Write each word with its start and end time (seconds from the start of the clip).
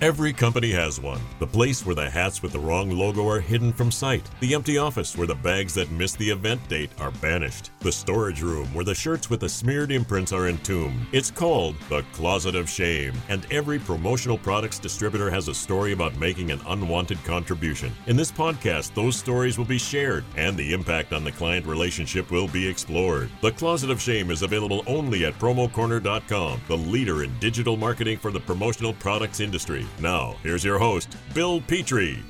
Every 0.00 0.32
company 0.32 0.70
has 0.70 1.00
one. 1.00 1.20
The 1.40 1.46
place 1.48 1.84
where 1.84 1.96
the 1.96 2.08
hats 2.08 2.40
with 2.40 2.52
the 2.52 2.58
wrong 2.60 2.88
logo 2.88 3.28
are 3.28 3.40
hidden 3.40 3.72
from 3.72 3.90
sight. 3.90 4.22
The 4.38 4.54
empty 4.54 4.78
office 4.78 5.16
where 5.16 5.26
the 5.26 5.34
bags 5.34 5.74
that 5.74 5.90
miss 5.90 6.14
the 6.14 6.30
event 6.30 6.68
date 6.68 6.92
are 7.00 7.10
banished. 7.10 7.72
The 7.80 7.90
storage 7.90 8.40
room 8.40 8.72
where 8.72 8.84
the 8.84 8.94
shirts 8.94 9.28
with 9.28 9.40
the 9.40 9.48
smeared 9.48 9.90
imprints 9.90 10.32
are 10.32 10.46
entombed. 10.46 11.04
It's 11.10 11.32
called 11.32 11.74
the 11.88 12.04
Closet 12.12 12.54
of 12.54 12.70
Shame, 12.70 13.12
and 13.28 13.44
every 13.50 13.80
promotional 13.80 14.38
products 14.38 14.78
distributor 14.78 15.30
has 15.30 15.48
a 15.48 15.54
story 15.54 15.94
about 15.94 16.16
making 16.16 16.52
an 16.52 16.60
unwanted 16.68 17.18
contribution. 17.24 17.92
In 18.06 18.16
this 18.16 18.30
podcast, 18.30 18.94
those 18.94 19.16
stories 19.16 19.58
will 19.58 19.64
be 19.64 19.78
shared, 19.78 20.22
and 20.36 20.56
the 20.56 20.74
impact 20.74 21.12
on 21.12 21.24
the 21.24 21.32
client 21.32 21.66
relationship 21.66 22.30
will 22.30 22.46
be 22.46 22.68
explored. 22.68 23.30
The 23.42 23.50
Closet 23.50 23.90
of 23.90 24.00
Shame 24.00 24.30
is 24.30 24.42
available 24.42 24.84
only 24.86 25.24
at 25.24 25.36
promocorner.com, 25.40 26.60
the 26.68 26.76
leader 26.76 27.24
in 27.24 27.36
digital 27.40 27.76
marketing 27.76 28.18
for 28.18 28.30
the 28.30 28.38
promotional 28.38 28.92
products 28.92 29.40
industry. 29.40 29.87
Now, 30.00 30.36
here's 30.42 30.64
your 30.64 30.78
host, 30.78 31.16
Bill 31.34 31.60
Petrie. 31.60 32.22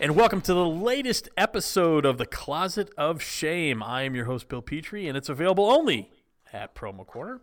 And 0.00 0.14
welcome 0.16 0.40
to 0.42 0.54
the 0.54 0.66
latest 0.66 1.28
episode 1.36 2.04
of 2.04 2.18
the 2.18 2.26
Closet 2.26 2.90
of 2.96 3.22
Shame. 3.22 3.82
I 3.82 4.02
am 4.02 4.14
your 4.14 4.24
host, 4.26 4.48
Bill 4.48 4.62
Petrie, 4.62 5.08
and 5.08 5.16
it's 5.16 5.28
available 5.28 5.70
only 5.70 6.10
at 6.52 6.74
Promo 6.74 7.06
Corner. 7.06 7.40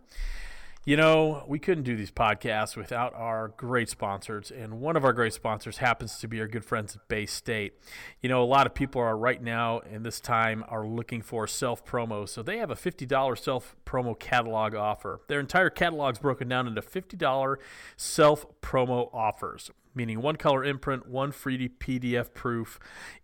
You 0.84 0.96
know, 0.96 1.44
we 1.46 1.60
couldn't 1.60 1.84
do 1.84 1.94
these 1.94 2.10
podcasts 2.10 2.76
without 2.76 3.14
our 3.14 3.52
great 3.56 3.88
sponsors, 3.88 4.50
and 4.50 4.80
one 4.80 4.96
of 4.96 5.04
our 5.04 5.12
great 5.12 5.32
sponsors 5.32 5.78
happens 5.78 6.18
to 6.18 6.26
be 6.26 6.40
our 6.40 6.48
good 6.48 6.64
friends 6.64 6.96
at 6.96 7.06
Bay 7.06 7.24
State. 7.24 7.74
You 8.20 8.28
know, 8.28 8.42
a 8.42 8.44
lot 8.44 8.66
of 8.66 8.74
people 8.74 9.00
are 9.00 9.16
right 9.16 9.40
now 9.40 9.78
in 9.78 10.02
this 10.02 10.18
time 10.18 10.64
are 10.66 10.84
looking 10.84 11.22
for 11.22 11.46
self 11.46 11.84
promo, 11.86 12.28
so 12.28 12.42
they 12.42 12.58
have 12.58 12.72
a 12.72 12.74
$50 12.74 13.38
self 13.38 13.76
promo 13.86 14.18
catalog 14.18 14.74
offer. 14.74 15.20
Their 15.28 15.38
entire 15.38 15.70
catalog 15.70 16.16
is 16.16 16.18
broken 16.18 16.48
down 16.48 16.66
into 16.66 16.82
$50 16.82 17.56
self 17.96 18.44
promo 18.60 19.08
offers 19.14 19.70
meaning 19.94 20.22
one 20.22 20.36
color 20.36 20.64
imprint, 20.64 21.06
one 21.06 21.30
free 21.30 21.68
PDF 21.68 22.32
proof 22.32 22.78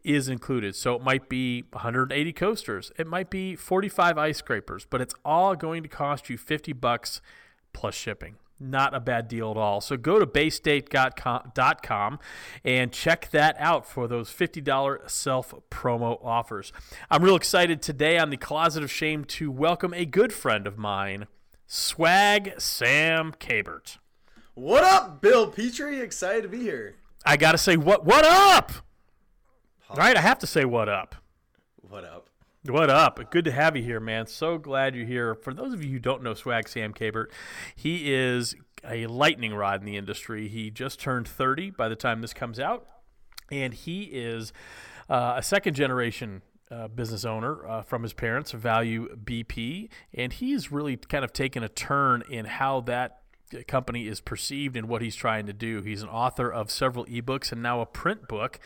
is 0.04 0.28
included. 0.28 0.76
So 0.76 0.94
it 0.96 1.02
might 1.02 1.26
be 1.26 1.64
180 1.72 2.32
coasters, 2.34 2.92
it 2.98 3.06
might 3.06 3.30
be 3.30 3.56
45 3.56 4.18
ice 4.18 4.36
scrapers, 4.36 4.86
but 4.88 5.00
it's 5.00 5.14
all 5.24 5.56
going 5.56 5.82
to 5.82 5.88
cost 5.88 6.28
you 6.28 6.36
50 6.36 6.74
bucks 6.74 7.22
plus 7.72 7.94
shipping. 7.94 8.36
Not 8.60 8.92
a 8.92 8.98
bad 8.98 9.28
deal 9.28 9.52
at 9.52 9.56
all. 9.56 9.80
So 9.80 9.96
go 9.96 10.18
to 10.18 10.26
baystate.com 10.26 12.18
and 12.64 12.92
check 12.92 13.30
that 13.30 13.54
out 13.58 13.86
for 13.86 14.08
those 14.08 14.30
$50 14.30 15.08
self 15.08 15.54
promo 15.70 16.18
offers. 16.24 16.72
I'm 17.08 17.22
real 17.22 17.36
excited 17.36 17.80
today 17.80 18.18
on 18.18 18.30
the 18.30 18.36
Closet 18.36 18.82
of 18.82 18.90
Shame 18.90 19.24
to 19.26 19.50
welcome 19.50 19.94
a 19.94 20.04
good 20.04 20.32
friend 20.32 20.66
of 20.66 20.76
mine, 20.76 21.28
Swag 21.68 22.60
Sam 22.60 23.32
Cabert. 23.38 23.98
What 24.54 24.82
up, 24.82 25.20
Bill 25.20 25.48
Petrie? 25.52 26.00
Excited 26.00 26.42
to 26.42 26.48
be 26.48 26.58
here. 26.58 26.96
I 27.24 27.36
got 27.36 27.52
to 27.52 27.58
say, 27.58 27.76
what, 27.76 28.04
what 28.04 28.24
up? 28.24 28.72
Right? 29.96 30.16
I 30.16 30.20
have 30.20 30.40
to 30.40 30.46
say, 30.48 30.64
what 30.64 30.88
up? 30.88 31.14
What 31.80 32.04
up? 32.04 32.27
What 32.64 32.90
up? 32.90 33.30
Good 33.30 33.44
to 33.44 33.52
have 33.52 33.76
you 33.76 33.84
here, 33.84 34.00
man. 34.00 34.26
So 34.26 34.58
glad 34.58 34.96
you're 34.96 35.06
here. 35.06 35.36
For 35.36 35.54
those 35.54 35.72
of 35.72 35.84
you 35.84 35.92
who 35.92 35.98
don't 36.00 36.24
know 36.24 36.34
Swag 36.34 36.68
Sam 36.68 36.92
Cabert, 36.92 37.30
he 37.76 38.12
is 38.12 38.56
a 38.82 39.06
lightning 39.06 39.54
rod 39.54 39.78
in 39.78 39.86
the 39.86 39.96
industry. 39.96 40.48
He 40.48 40.68
just 40.68 40.98
turned 40.98 41.28
30 41.28 41.70
by 41.70 41.88
the 41.88 41.94
time 41.94 42.20
this 42.20 42.34
comes 42.34 42.58
out, 42.58 42.88
and 43.52 43.72
he 43.72 44.02
is 44.12 44.52
uh, 45.08 45.34
a 45.36 45.42
second 45.42 45.74
generation 45.74 46.42
uh, 46.68 46.88
business 46.88 47.24
owner 47.24 47.64
uh, 47.64 47.82
from 47.82 48.02
his 48.02 48.12
parents, 48.12 48.50
Value 48.50 49.16
BP, 49.16 49.88
and 50.12 50.32
he's 50.32 50.72
really 50.72 50.96
kind 50.96 51.24
of 51.24 51.32
taken 51.32 51.62
a 51.62 51.68
turn 51.68 52.24
in 52.28 52.44
how 52.44 52.80
that 52.80 53.22
company 53.68 54.08
is 54.08 54.20
perceived 54.20 54.76
and 54.76 54.88
what 54.88 55.00
he's 55.00 55.14
trying 55.14 55.46
to 55.46 55.52
do. 55.52 55.80
He's 55.82 56.02
an 56.02 56.08
author 56.08 56.52
of 56.52 56.72
several 56.72 57.06
ebooks 57.06 57.52
and 57.52 57.62
now 57.62 57.80
a 57.80 57.86
print 57.86 58.26
book 58.26 58.58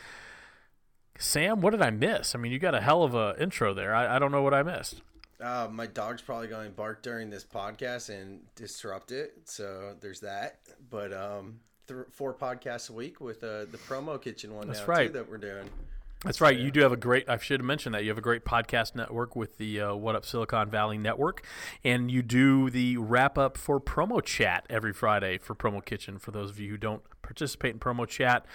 Sam, 1.17 1.61
what 1.61 1.71
did 1.71 1.81
I 1.81 1.89
miss? 1.91 2.35
I 2.35 2.39
mean, 2.39 2.51
you 2.51 2.59
got 2.59 2.75
a 2.75 2.81
hell 2.81 3.03
of 3.03 3.13
a 3.15 3.35
intro 3.39 3.73
there. 3.73 3.93
I, 3.93 4.15
I 4.15 4.19
don't 4.19 4.31
know 4.31 4.41
what 4.41 4.53
I 4.53 4.63
missed. 4.63 5.01
Uh, 5.41 5.67
my 5.71 5.85
dog's 5.85 6.21
probably 6.21 6.47
going 6.47 6.69
to 6.69 6.75
bark 6.75 7.01
during 7.03 7.29
this 7.29 7.43
podcast 7.43 8.09
and 8.09 8.41
disrupt 8.55 9.11
it. 9.11 9.33
So 9.45 9.95
there's 9.99 10.21
that. 10.21 10.59
But 10.89 11.11
um, 11.13 11.59
th- 11.87 12.05
four 12.11 12.33
podcasts 12.33 12.89
a 12.89 12.93
week 12.93 13.19
with 13.19 13.43
uh, 13.43 13.65
the 13.65 13.79
promo 13.87 14.21
kitchen 14.21 14.55
one 14.55 14.67
That's 14.67 14.79
now 14.79 14.85
right. 14.85 15.07
too 15.07 15.13
that 15.13 15.29
we're 15.29 15.37
doing. 15.37 15.69
That's 16.23 16.39
right. 16.39 16.57
You 16.57 16.71
do 16.71 16.79
have 16.81 16.93
a 16.93 16.97
great. 16.97 17.27
I 17.27 17.37
should 17.37 17.59
have 17.59 17.65
mentioned 17.65 17.93
that 17.95 18.03
you 18.03 18.09
have 18.09 18.17
a 18.17 18.21
great 18.21 18.45
podcast 18.45 18.95
network 18.95 19.35
with 19.35 19.57
the 19.57 19.81
uh, 19.81 19.95
What 19.95 20.15
Up 20.15 20.25
Silicon 20.25 20.69
Valley 20.69 20.97
Network, 20.97 21.45
and 21.83 22.09
you 22.09 22.21
do 22.21 22.69
the 22.69 22.95
wrap 22.95 23.37
up 23.37 23.57
for 23.57 23.79
Promo 23.81 24.23
Chat 24.23 24.65
every 24.69 24.93
Friday 24.93 25.37
for 25.37 25.53
Promo 25.53 25.83
Kitchen. 25.83 26.19
For 26.19 26.31
those 26.31 26.49
of 26.49 26.59
you 26.61 26.69
who 26.69 26.77
don't 26.77 27.01
participate 27.23 27.73
in 27.73 27.79
Promo 27.79 28.07
Chat, 28.07 28.45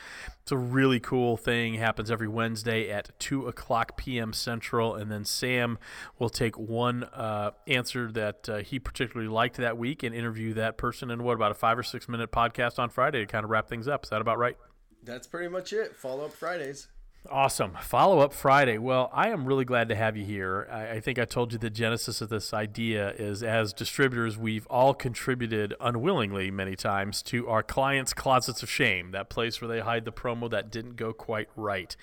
it's 0.43 0.51
a 0.51 0.57
really 0.57 0.99
cool 0.99 1.37
thing. 1.37 1.75
It 1.75 1.81
happens 1.81 2.11
every 2.11 2.29
Wednesday 2.29 2.91
at 2.91 3.11
two 3.19 3.47
o'clock 3.47 3.99
p.m. 3.99 4.33
Central, 4.33 4.95
and 4.95 5.13
then 5.13 5.27
Sam 5.27 5.79
will 6.19 6.31
take 6.31 6.59
one 6.59 7.05
uh, 7.05 7.51
answer 7.67 8.11
that 8.13 8.49
uh, 8.49 8.57
he 8.59 8.79
particularly 8.79 9.29
liked 9.29 9.59
that 9.59 9.77
week 9.77 10.03
and 10.03 10.15
interview 10.15 10.55
that 10.55 10.79
person 10.79 11.11
in 11.11 11.23
what 11.23 11.35
about 11.35 11.51
a 11.51 11.55
five 11.55 11.79
or 11.79 11.83
six 11.83 12.09
minute 12.09 12.33
podcast 12.33 12.79
on 12.79 12.89
Friday 12.89 13.21
to 13.21 13.27
kind 13.27 13.45
of 13.45 13.51
wrap 13.51 13.69
things 13.69 13.87
up. 13.87 14.05
Is 14.05 14.11
that 14.11 14.23
about 14.23 14.39
right? 14.39 14.57
That's 15.03 15.27
pretty 15.27 15.49
much 15.49 15.75
it. 15.75 15.95
Follow 15.95 16.25
up 16.25 16.33
Fridays. 16.33 16.89
Awesome. 17.31 17.73
Follow 17.83 18.21
up 18.21 18.33
Friday. 18.33 18.79
Well, 18.79 19.11
I 19.13 19.29
am 19.29 19.45
really 19.45 19.67
glad 19.67 19.91
to 19.91 19.95
have 19.95 20.17
you 20.17 20.25
here. 20.25 20.67
I, 20.71 20.93
I, 20.93 21.01
think 21.01 21.19
I 21.19 21.27
told 21.27 21.53
you 21.53 21.59
the 21.59 21.69
genesis 21.69 22.23
of 22.23 22.31
this 22.31 22.55
idea 22.55 23.11
is 23.19 23.43
as 23.43 23.75
distributors, 23.75 24.39
we've 24.39 24.67
all 24.69 24.95
contributed 24.95 25.75
unwillingly 25.79 26.51
many 26.51 26.75
times 26.75 27.21
to 27.25 27.47
our 27.49 27.63
clients' 27.63 28.15
closets 28.15 28.63
of 28.63 28.71
shame, 28.71 29.11
that 29.11 29.29
place 29.29 29.61
where 29.61 29.69
they 29.69 29.81
hide 29.81 30.07
the 30.07 30.13
promo 30.13 30.51
that 30.51 30.71
didn't 30.71 30.97
go 30.97 31.13
quite 31.13 31.49
right. 31.55 31.95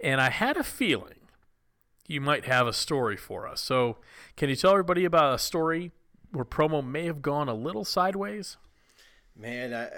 And 0.00 0.18
I 0.18 0.30
had 0.30 0.56
a 0.56 0.64
feeling 0.64 1.28
you 2.06 2.22
might 2.22 2.46
have 2.46 2.66
a 2.66 2.72
story 2.72 3.18
for 3.18 3.46
us. 3.46 3.60
So, 3.60 3.98
can 4.36 4.48
you 4.48 4.56
tell 4.56 4.70
everybody 4.70 5.04
about 5.04 5.34
a 5.34 5.38
story 5.38 5.92
where 6.32 6.44
promo 6.44 6.84
may 6.84 7.04
have 7.04 7.20
gone 7.20 7.48
a 7.50 7.54
little 7.54 7.84
sideways? 7.84 8.56
Man, 9.36 9.74
I, 9.74 9.88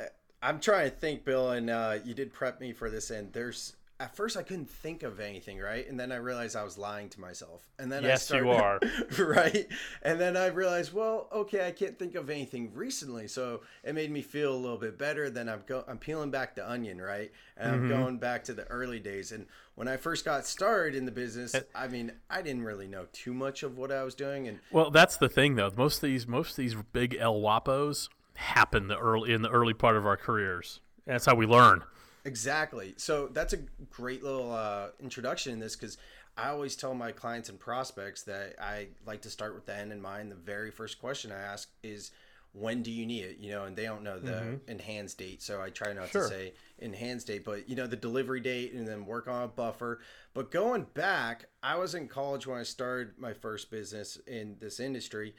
I'm 0.42 0.58
trying 0.58 0.90
to 0.90 0.96
think, 0.96 1.24
Bill, 1.24 1.50
and 1.50 1.70
uh, 1.70 1.98
you 2.04 2.14
did 2.14 2.32
prep 2.32 2.60
me 2.60 2.72
for 2.72 2.90
this, 2.90 3.10
and 3.10 3.32
there's 3.32 3.76
at 3.98 4.14
first 4.14 4.36
I 4.36 4.42
couldn't 4.42 4.68
think 4.68 5.02
of 5.02 5.20
anything, 5.20 5.58
right? 5.58 5.88
And 5.88 5.98
then 5.98 6.12
I 6.12 6.16
realized 6.16 6.54
I 6.54 6.64
was 6.64 6.76
lying 6.76 7.08
to 7.10 7.20
myself. 7.20 7.62
And 7.78 7.90
then 7.90 8.02
yes, 8.02 8.30
I 8.30 8.40
started, 8.40 8.46
you 8.46 9.24
are, 9.24 9.26
right? 9.26 9.66
And 10.02 10.20
then 10.20 10.36
I 10.36 10.46
realized, 10.46 10.92
well, 10.92 11.28
okay, 11.32 11.66
I 11.66 11.72
can't 11.72 11.98
think 11.98 12.14
of 12.14 12.28
anything 12.28 12.72
recently, 12.74 13.26
so 13.26 13.62
it 13.82 13.94
made 13.94 14.10
me 14.10 14.20
feel 14.20 14.54
a 14.54 14.56
little 14.56 14.76
bit 14.76 14.98
better. 14.98 15.30
Then 15.30 15.48
I'm 15.48 15.62
go, 15.66 15.82
I'm 15.88 15.96
peeling 15.96 16.30
back 16.30 16.54
the 16.54 16.70
onion, 16.70 17.00
right? 17.00 17.32
And 17.56 17.72
mm-hmm. 17.72 17.84
I'm 17.84 17.88
going 17.88 18.18
back 18.18 18.44
to 18.44 18.54
the 18.54 18.64
early 18.64 19.00
days. 19.00 19.32
And 19.32 19.46
when 19.76 19.88
I 19.88 19.96
first 19.96 20.26
got 20.26 20.46
started 20.46 20.94
in 20.94 21.06
the 21.06 21.12
business, 21.12 21.56
I 21.74 21.88
mean, 21.88 22.12
I 22.28 22.42
didn't 22.42 22.64
really 22.64 22.88
know 22.88 23.06
too 23.12 23.32
much 23.32 23.62
of 23.62 23.78
what 23.78 23.90
I 23.90 24.04
was 24.04 24.14
doing. 24.14 24.46
And 24.46 24.58
well, 24.70 24.90
that's 24.90 25.16
the 25.16 25.28
thing, 25.28 25.54
though. 25.54 25.70
Most 25.74 25.96
of 25.96 26.02
these, 26.02 26.26
most 26.26 26.50
of 26.50 26.56
these 26.56 26.76
big 26.92 27.16
El 27.18 27.40
Wapos 27.40 28.10
happen 28.34 28.88
the 28.88 28.98
early 28.98 29.32
in 29.32 29.40
the 29.40 29.50
early 29.50 29.72
part 29.72 29.96
of 29.96 30.04
our 30.04 30.18
careers. 30.18 30.80
That's 31.06 31.24
how 31.24 31.34
we 31.34 31.46
learn. 31.46 31.82
Exactly. 32.26 32.92
So 32.96 33.28
that's 33.28 33.52
a 33.52 33.58
great 33.88 34.24
little 34.24 34.52
uh, 34.52 34.88
introduction 35.00 35.52
in 35.52 35.60
this 35.60 35.76
because 35.76 35.96
I 36.36 36.48
always 36.48 36.74
tell 36.74 36.92
my 36.92 37.12
clients 37.12 37.48
and 37.48 37.58
prospects 37.58 38.24
that 38.24 38.56
I 38.60 38.88
like 39.06 39.22
to 39.22 39.30
start 39.30 39.54
with 39.54 39.64
the 39.64 39.76
end 39.76 39.92
in 39.92 40.02
mind. 40.02 40.32
The 40.32 40.36
very 40.36 40.72
first 40.72 41.00
question 41.00 41.30
I 41.30 41.38
ask 41.38 41.70
is, 41.84 42.10
when 42.52 42.82
do 42.82 42.90
you 42.90 43.06
need 43.06 43.22
it? 43.22 43.38
You 43.38 43.52
know, 43.52 43.64
and 43.64 43.76
they 43.76 43.84
don't 43.84 44.02
know 44.02 44.18
the 44.18 44.32
mm-hmm. 44.32 44.70
in-hands 44.70 45.14
date. 45.14 45.40
So 45.40 45.62
I 45.62 45.70
try 45.70 45.92
not 45.92 46.08
sure. 46.08 46.24
to 46.24 46.28
say 46.28 46.52
in-hands 46.78 47.22
date, 47.22 47.44
but 47.44 47.68
you 47.68 47.76
know, 47.76 47.86
the 47.86 47.96
delivery 47.96 48.40
date 48.40 48.72
and 48.72 48.88
then 48.88 49.06
work 49.06 49.28
on 49.28 49.44
a 49.44 49.48
buffer. 49.48 50.00
But 50.34 50.50
going 50.50 50.86
back, 50.94 51.46
I 51.62 51.76
was 51.76 51.94
in 51.94 52.08
college 52.08 52.46
when 52.46 52.58
I 52.58 52.64
started 52.64 53.18
my 53.18 53.34
first 53.34 53.70
business 53.70 54.18
in 54.26 54.56
this 54.58 54.80
industry. 54.80 55.34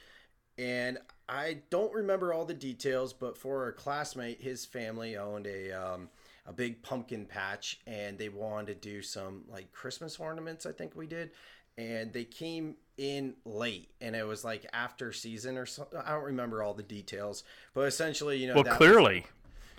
And 0.57 0.99
I 1.28 1.59
don't 1.69 1.93
remember 1.93 2.33
all 2.33 2.45
the 2.45 2.53
details, 2.53 3.13
but 3.13 3.37
for 3.37 3.67
a 3.67 3.73
classmate, 3.73 4.41
his 4.41 4.66
family 4.66 5.17
owned 5.17 5.47
a 5.47 5.72
um, 5.72 6.09
a 6.47 6.53
big 6.53 6.82
pumpkin 6.82 7.26
patch 7.26 7.79
and 7.85 8.17
they 8.17 8.29
wanted 8.29 8.82
to 8.82 8.90
do 8.90 9.02
some 9.02 9.44
like 9.49 9.72
Christmas 9.73 10.17
ornaments, 10.17 10.66
I 10.66 10.72
think 10.72 10.96
we 10.96 11.05
did. 11.05 11.32
And 11.78 12.11
they 12.11 12.23
came 12.23 12.76
in 12.97 13.35
late 13.46 13.90
and 14.02 14.16
it 14.16 14.26
was 14.26 14.44
like 14.44 14.66
after 14.73 15.11
season 15.11 15.58
or 15.58 15.66
something. 15.66 15.99
I 16.03 16.11
don't 16.11 16.23
remember 16.23 16.64
all 16.64 16.73
the 16.73 16.84
details, 16.84 17.44
but 17.73 17.82
essentially, 17.82 18.38
you 18.38 18.47
know, 18.47 18.61
well, 18.61 18.76
clearly. 18.76 19.26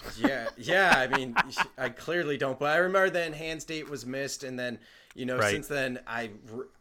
Was, 0.04 0.20
yeah, 0.20 0.48
yeah. 0.56 0.94
I 0.96 1.16
mean, 1.16 1.34
I 1.78 1.88
clearly 1.88 2.36
don't, 2.36 2.58
but 2.58 2.70
I 2.70 2.76
remember 2.76 3.10
the 3.10 3.26
in-hands 3.26 3.64
date 3.64 3.90
was 3.90 4.06
missed, 4.06 4.44
and 4.44 4.56
then 4.56 4.78
you 5.16 5.26
know, 5.26 5.38
right. 5.38 5.50
since 5.50 5.66
then 5.66 5.98
I 6.06 6.30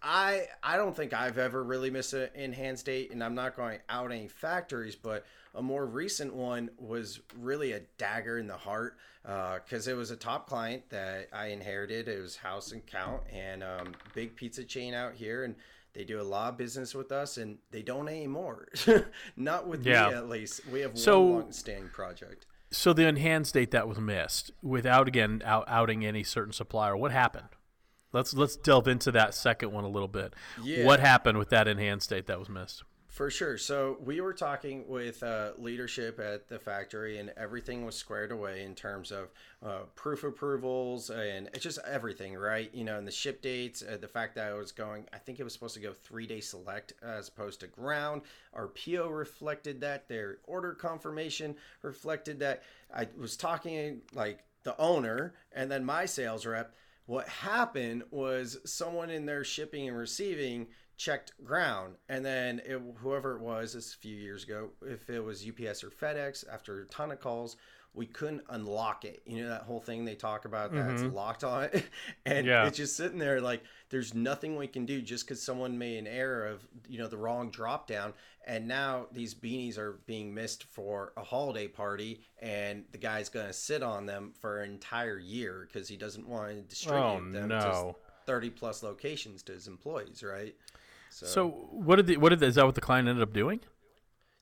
I 0.04 0.46
I 0.62 0.78
don't 0.78 0.96
think 0.96 1.14
I've 1.14 1.40
ever 1.40 1.64
really 1.64 1.90
missed 1.90 2.14
an 2.14 2.30
in-hands 2.36 2.84
date, 2.84 3.12
and 3.12 3.24
I'm 3.24 3.34
not 3.34 3.56
going 3.56 3.80
out 3.90 4.12
any 4.12 4.28
factories, 4.28 4.96
but 4.96 5.26
a 5.56 5.62
more 5.62 5.86
recent 5.86 6.34
one 6.34 6.70
was 6.78 7.20
really 7.40 7.74
a 7.74 7.82
dagger 7.98 8.38
in 8.38 8.48
the 8.48 8.58
heart 8.58 8.98
because 9.24 9.88
uh, 9.88 9.92
it 9.92 9.96
was 9.96 10.12
a 10.12 10.16
top 10.16 10.48
client 10.48 10.84
that 10.90 11.28
I 11.34 11.48
inherited. 11.48 12.08
It 12.08 12.22
was 12.22 12.38
House 12.38 12.72
and 12.72 12.86
Count 12.86 13.24
and 13.32 13.64
um, 13.64 13.94
big 14.14 14.36
pizza 14.36 14.64
chain 14.64 14.94
out 14.94 15.14
here, 15.14 15.44
and 15.44 15.56
they 15.94 16.04
do 16.04 16.22
a 16.22 16.24
lot 16.24 16.54
of 16.54 16.58
business 16.58 16.94
with 16.94 17.12
us, 17.12 17.38
and 17.38 17.58
they 17.72 17.82
don't 17.82 18.08
anymore. 18.08 18.68
Not 19.36 19.68
with 19.68 19.86
yeah. 19.86 20.10
me, 20.10 20.16
at 20.16 20.30
least. 20.30 20.62
We 20.68 20.82
have 20.82 20.98
so, 20.98 21.22
one 21.22 21.42
long-standing 21.42 21.90
project. 21.90 22.46
So 22.70 22.94
the 22.94 23.08
in-hands 23.08 23.52
date 23.52 23.72
that 23.72 23.88
was 23.88 23.98
missed, 23.98 24.52
without 24.62 25.08
again 25.08 25.42
out, 25.44 25.66
outing 25.68 26.06
any 26.06 26.24
certain 26.24 26.54
supplier, 26.54 26.96
what 26.96 27.12
happened? 27.12 27.50
Let's 28.14 28.34
let's 28.34 28.56
delve 28.56 28.88
into 28.88 29.12
that 29.12 29.34
second 29.34 29.72
one 29.72 29.84
a 29.84 29.90
little 29.90 30.08
bit. 30.08 30.34
Yeah. 30.62 30.86
What 30.86 31.00
happened 31.00 31.38
with 31.38 31.50
that 31.50 31.68
in-hands 31.68 32.08
date 32.08 32.28
that 32.28 32.40
was 32.40 32.50
missed? 32.50 32.84
For 33.18 33.32
sure. 33.32 33.58
So 33.58 33.98
we 34.06 34.22
were 34.22 34.32
talking 34.32 34.88
with 34.88 35.24
uh, 35.24 35.54
leadership 35.58 36.20
at 36.20 36.48
the 36.48 36.60
factory, 36.60 37.18
and 37.18 37.34
everything 37.36 37.84
was 37.84 37.96
squared 37.96 38.32
away 38.32 38.64
in 38.64 38.76
terms 38.76 39.12
of 39.12 39.30
uh, 39.66 39.86
proof 39.96 40.24
approvals 40.24 41.10
and 41.10 41.48
it's 41.48 41.64
just 41.64 41.80
everything, 41.84 42.36
right? 42.36 42.70
You 42.76 42.84
know, 42.84 43.00
and 43.00 43.08
the 43.08 43.12
ship 43.12 43.42
dates, 43.42 43.82
uh, 43.82 43.98
the 44.00 44.08
fact 44.08 44.36
that 44.36 44.52
I 44.52 44.54
was 44.54 44.72
going, 44.72 45.08
I 45.12 45.18
think 45.18 45.40
it 45.40 45.44
was 45.44 45.54
supposed 45.54 45.74
to 45.74 45.80
go 45.80 45.94
three 45.94 46.28
day 46.28 46.42
select 46.42 46.94
as 47.02 47.28
opposed 47.28 47.62
to 47.62 47.68
ground. 47.68 48.22
Our 48.54 48.68
PO 48.68 49.10
reflected 49.10 49.82
that. 49.82 50.08
Their 50.08 50.38
order 50.44 50.74
confirmation 50.74 51.56
reflected 51.82 52.38
that. 52.42 52.62
I 52.96 53.08
was 53.20 53.36
talking 53.36 54.02
like 54.14 54.44
the 54.62 54.80
owner 54.80 55.34
and 55.54 55.72
then 55.72 55.84
my 55.84 56.06
sales 56.06 56.46
rep. 56.46 56.76
What 57.08 57.28
happened 57.28 58.04
was 58.12 58.60
someone 58.66 59.10
in 59.10 59.26
their 59.26 59.44
shipping 59.44 59.88
and 59.88 59.98
receiving 59.98 60.68
checked 60.98 61.32
ground. 61.44 61.96
And 62.10 62.26
then 62.26 62.62
it, 62.66 62.82
whoever 62.98 63.36
it 63.36 63.42
was 63.42 63.74
this 63.74 63.94
a 63.94 63.98
few 63.98 64.16
years 64.16 64.44
ago 64.44 64.70
if 64.82 65.10
it 65.10 65.24
was 65.24 65.48
ups 65.48 65.84
or 65.84 65.90
fedex 65.90 66.44
after 66.52 66.82
a 66.82 66.86
ton 66.88 67.12
of 67.12 67.20
calls 67.20 67.56
we 67.98 68.06
couldn't 68.06 68.44
unlock 68.50 69.06
it. 69.06 69.24
You 69.26 69.44
know 69.44 69.50
that 69.50 69.64
whole 69.64 69.80
thing 69.80 70.06
they 70.06 70.14
talk 70.14 70.46
about 70.46 70.72
that's 70.72 71.02
mm-hmm. 71.02 71.16
locked 71.16 71.44
on 71.44 71.64
it? 71.64 71.84
And 72.26 72.46
Yeah. 72.46 72.68
it's 72.68 72.78
just 72.78 72.96
sitting 72.96 73.18
there 73.18 73.42
like 73.42 73.64
there's 73.90 74.14
nothing 74.14 74.56
we 74.56 74.68
can 74.68 74.86
do 74.86 75.02
just 75.02 75.26
because 75.26 75.42
someone 75.42 75.78
made 75.80 75.98
an 75.98 76.08
error 76.08 76.46
of 76.46 76.62
you 76.88 77.00
know 77.00 77.08
the 77.08 77.18
wrong 77.18 77.50
drop 77.50 77.88
down. 77.88 78.14
And 78.46 78.68
now 78.68 79.08
these 79.12 79.34
beanies 79.34 79.78
are 79.78 80.00
being 80.06 80.34
missed 80.34 80.64
for 80.66 81.12
a 81.18 81.24
holiday 81.24 81.68
party 81.68 82.22
and 82.40 82.86
the 82.92 82.98
guy's 82.98 83.28
going 83.30 83.48
to 83.48 83.54
sit 83.54 83.84
on 83.84 84.06
them 84.06 84.34
for 84.40 84.62
an 84.62 84.72
entire 84.72 85.18
year 85.18 85.68
because 85.68 85.90
he 85.90 85.98
doesn't 85.98 86.28
want 86.28 86.50
to 86.50 86.62
distribute 86.62 87.02
Oh, 87.02 87.32
them 87.32 87.48
no. 87.50 87.60
to 87.60 87.96
30 88.28 88.50
plus 88.52 88.84
locations 88.84 89.42
to 89.44 89.54
his 89.54 89.68
employees 89.68 90.22
right 90.22 90.56
So 91.26 91.48
what 91.72 91.96
did 91.98 92.08
the, 92.08 92.18
what 92.18 92.30
did 92.30 92.40
the, 92.40 92.46
is 92.48 92.56
that 92.56 92.66
what 92.66 92.76
the 92.76 92.82
client 92.82 93.08
ended 93.08 93.24
up 93.24 93.34
doing? 93.34 93.60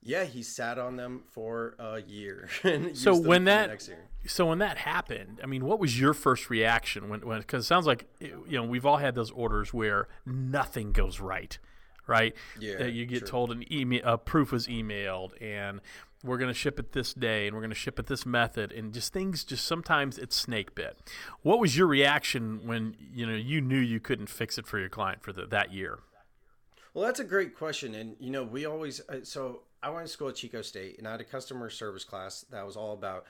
Yeah, 0.02 0.24
he 0.26 0.44
sat 0.44 0.78
on 0.78 0.98
them 0.98 1.24
for 1.32 1.76
a 1.80 2.00
year. 2.02 2.48
and 2.64 2.96
So 2.96 3.16
when 3.16 3.46
that 3.46 3.70
next 3.70 3.88
year. 3.88 3.98
so 4.28 4.46
when 4.46 4.60
that 4.60 4.78
happened, 4.78 5.40
I 5.44 5.48
mean, 5.48 5.66
what 5.66 5.80
was 5.80 6.00
your 6.00 6.14
first 6.14 6.50
reaction 6.52 7.10
when 7.10 7.22
when 7.22 7.40
because 7.40 7.64
it 7.64 7.68
sounds 7.68 7.88
like 7.88 8.06
you 8.20 8.46
know 8.52 8.64
we've 8.64 8.86
all 8.86 8.98
had 8.98 9.16
those 9.16 9.32
orders 9.32 9.74
where 9.74 10.08
nothing 10.26 10.92
goes 10.92 11.20
right, 11.20 11.58
right? 12.06 12.36
Yeah, 12.60 12.82
Uh, 12.82 12.86
you 12.86 13.08
get 13.08 13.20
true. 13.20 13.28
told 13.28 13.52
an 13.52 13.72
email 13.74 14.02
a 14.04 14.18
proof 14.18 14.52
was 14.52 14.68
emailed 14.68 15.32
and 15.42 15.82
we're 16.24 16.38
going 16.38 16.50
to 16.50 16.56
ship 16.60 16.80
it 16.80 16.92
this 16.92 17.14
day 17.14 17.46
and 17.48 17.56
we're 17.56 17.62
going 17.62 17.70
to 17.70 17.76
ship 17.76 17.98
it 18.00 18.06
this 18.08 18.26
method 18.26 18.72
and 18.72 18.94
just 18.94 19.12
things 19.14 19.44
just 19.44 19.66
sometimes 19.66 20.18
it's 20.20 20.36
snake 20.36 20.74
bit. 20.76 20.98
What 21.42 21.60
was 21.60 21.76
your 21.78 21.88
reaction 21.88 22.62
when 22.68 22.96
you 23.00 23.26
know 23.26 23.34
you 23.36 23.60
knew 23.60 23.80
you 23.80 24.00
couldn't 24.00 24.28
fix 24.30 24.60
it 24.60 24.68
for 24.68 24.78
your 24.78 24.90
client 24.90 25.24
for 25.24 25.34
the, 25.34 25.48
that 25.48 25.74
year? 25.74 26.00
Well, 26.96 27.04
that's 27.04 27.20
a 27.20 27.26
great 27.26 27.56
question, 27.56 27.94
and 27.94 28.16
you 28.22 28.32
know, 28.32 28.44
we 28.44 28.66
always. 28.66 29.02
Uh, 29.10 29.18
so 29.24 29.64
I 29.84 29.90
went 29.90 30.08
to 30.08 30.12
school 30.12 30.30
at 30.30 30.36
Chico 30.36 30.62
State, 30.62 30.98
and 30.98 31.06
I 31.06 31.12
had 31.12 31.20
a 31.20 31.26
customer 31.26 31.70
service 31.70 32.06
class 32.06 32.46
that 32.52 32.66
was 32.66 32.78
all 32.78 32.94
about 32.94 33.26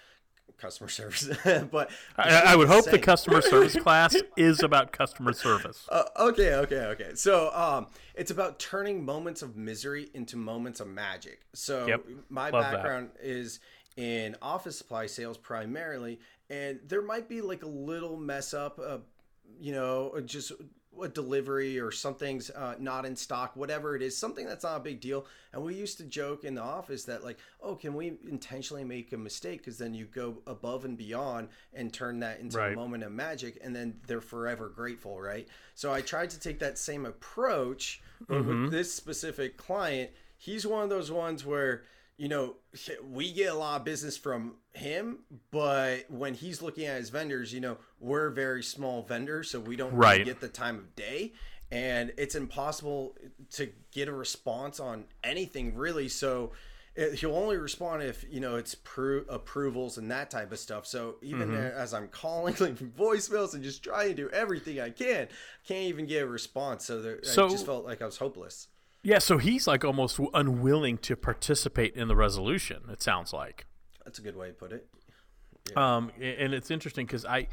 customer 0.57 0.87
service. 0.91 1.27
but 1.71 1.89
I, 2.15 2.43
I 2.45 2.55
would 2.55 2.67
hope 2.67 2.85
the 2.85 2.99
customer 2.99 3.41
service 3.41 3.75
class 3.81 4.15
is 4.37 4.61
about 4.61 4.91
customer 4.91 5.33
service. 5.33 5.87
Uh, 5.89 6.03
okay, 6.19 6.53
okay, 6.53 6.81
okay. 6.85 7.15
So, 7.15 7.51
um, 7.55 7.87
it's 8.13 8.29
about 8.29 8.59
turning 8.59 9.03
moments 9.03 9.41
of 9.41 9.57
misery 9.57 10.11
into 10.13 10.37
moments 10.37 10.79
of 10.79 10.87
magic. 10.87 11.41
So, 11.53 11.87
Yep. 11.87 12.05
my 12.29 12.51
Love 12.51 12.61
background 12.61 13.09
is 13.19 13.61
in 13.97 14.35
office 14.43 14.77
supply 14.77 15.07
sales 15.07 15.39
primarily, 15.39 16.19
and 16.51 16.79
there 16.85 17.01
might 17.01 17.27
be 17.27 17.41
like 17.41 17.63
a 17.63 17.67
little 17.67 18.15
mess 18.15 18.53
up, 18.53 18.79
uh, 18.79 18.99
you 19.59 19.73
know, 19.73 20.21
just 20.23 20.51
a 21.01 21.07
delivery 21.07 21.79
or 21.79 21.91
something's 21.91 22.49
uh, 22.49 22.75
not 22.79 23.05
in 23.05 23.15
stock, 23.15 23.55
whatever 23.55 23.95
it 23.95 24.01
is, 24.01 24.17
something 24.17 24.45
that's 24.45 24.63
not 24.63 24.77
a 24.77 24.79
big 24.79 24.99
deal. 25.01 25.25
And 25.53 25.63
we 25.63 25.75
used 25.75 25.97
to 25.97 26.03
joke 26.03 26.43
in 26.43 26.55
the 26.55 26.61
office 26.61 27.03
that, 27.05 27.23
like, 27.23 27.37
oh, 27.61 27.75
can 27.75 27.93
we 27.93 28.17
intentionally 28.29 28.83
make 28.83 29.11
a 29.13 29.17
mistake? 29.17 29.59
Because 29.59 29.77
then 29.77 29.93
you 29.93 30.05
go 30.05 30.37
above 30.47 30.85
and 30.85 30.97
beyond 30.97 31.49
and 31.73 31.93
turn 31.93 32.19
that 32.19 32.39
into 32.39 32.57
Right. 32.57 32.73
a 32.73 32.75
moment 32.75 33.03
of 33.03 33.11
magic, 33.11 33.57
and 33.63 33.75
then 33.75 33.99
they're 34.07 34.21
forever 34.21 34.69
grateful, 34.69 35.19
right? 35.21 35.47
So 35.73 35.91
I 35.91 36.01
tried 36.01 36.29
to 36.31 36.39
take 36.39 36.59
that 36.59 36.77
same 36.77 37.05
approach, 37.05 38.01
but 38.27 38.45
with 38.45 38.71
this 38.71 38.93
specific 38.93 39.57
client, 39.57 40.11
he's 40.37 40.65
one 40.65 40.83
of 40.83 40.89
those 40.89 41.11
ones 41.11 41.45
where 41.45 41.83
you 42.17 42.29
know 42.29 42.55
we 43.11 43.31
get 43.33 43.51
a 43.51 43.55
lot 43.55 43.81
of 43.81 43.85
business 43.85 44.17
from 44.17 44.55
him 44.73 45.19
but 45.51 46.09
when 46.09 46.33
he's 46.33 46.61
looking 46.61 46.85
at 46.85 46.97
his 46.97 47.09
vendors 47.09 47.53
you 47.53 47.59
know 47.59 47.77
we're 47.99 48.27
a 48.27 48.31
very 48.31 48.63
small 48.63 49.01
vendor 49.01 49.43
so 49.43 49.59
we 49.59 49.75
don't 49.75 49.93
really 49.93 50.23
get 50.23 50.39
the 50.39 50.47
time 50.47 50.77
of 50.77 50.95
day. 50.95 51.33
And 51.71 52.13
it's 52.17 52.35
impossible 52.35 53.15
to 53.53 53.69
get 53.91 54.07
a 54.07 54.13
response 54.13 54.79
on 54.79 55.05
anything 55.23 55.75
really. 55.75 56.07
So 56.07 56.51
it, 56.95 57.15
he'll 57.15 57.35
only 57.35 57.57
respond 57.57 58.03
if 58.03 58.23
you 58.29 58.39
know 58.39 58.55
it's 58.55 58.75
pro- 58.75 59.25
approvals 59.27 59.97
and 59.97 60.11
that 60.11 60.29
type 60.29 60.51
of 60.51 60.59
stuff. 60.59 60.85
So 60.85 61.15
even 61.21 61.49
mm-hmm. 61.49 61.77
as 61.77 61.93
i'm 61.93 62.07
calling 62.07 62.55
like 62.59 62.75
voicemails 62.75 63.55
and 63.55 63.63
just 63.63 63.83
trying 63.83 64.09
to 64.09 64.13
do 64.13 64.29
everything 64.29 64.79
i 64.79 64.91
can 64.91 65.27
can't 65.67 65.85
even 65.85 66.05
get 66.05 66.23
a 66.23 66.27
response. 66.27 66.85
So 66.85 67.01
there, 67.01 67.19
So- 67.23 67.47
i 67.47 67.49
just 67.49 67.65
felt 67.65 67.85
like 67.85 68.01
i 68.01 68.05
was 68.05 68.17
hopeless 68.17 68.67
Yeah, 69.05 69.19
so 69.19 69.37
he's 69.37 69.67
like 69.67 69.85
almost 69.85 70.19
unwilling 70.33 70.97
to 70.99 71.15
participate 71.15 71.95
in 71.95 72.07
the 72.07 72.15
resolution. 72.15 72.81
It 72.91 73.03
sounds 73.03 73.31
like. 73.33 73.67
that's 74.03 74.17
a 74.17 74.21
good 74.23 74.35
way 74.35 74.47
to 74.47 74.53
put 74.53 74.71
it 74.71 74.87
Um, 75.77 76.11
and 76.19 76.53
it's 76.55 76.71
interesting 76.71 77.05
because 77.05 77.23
I, 77.23 77.47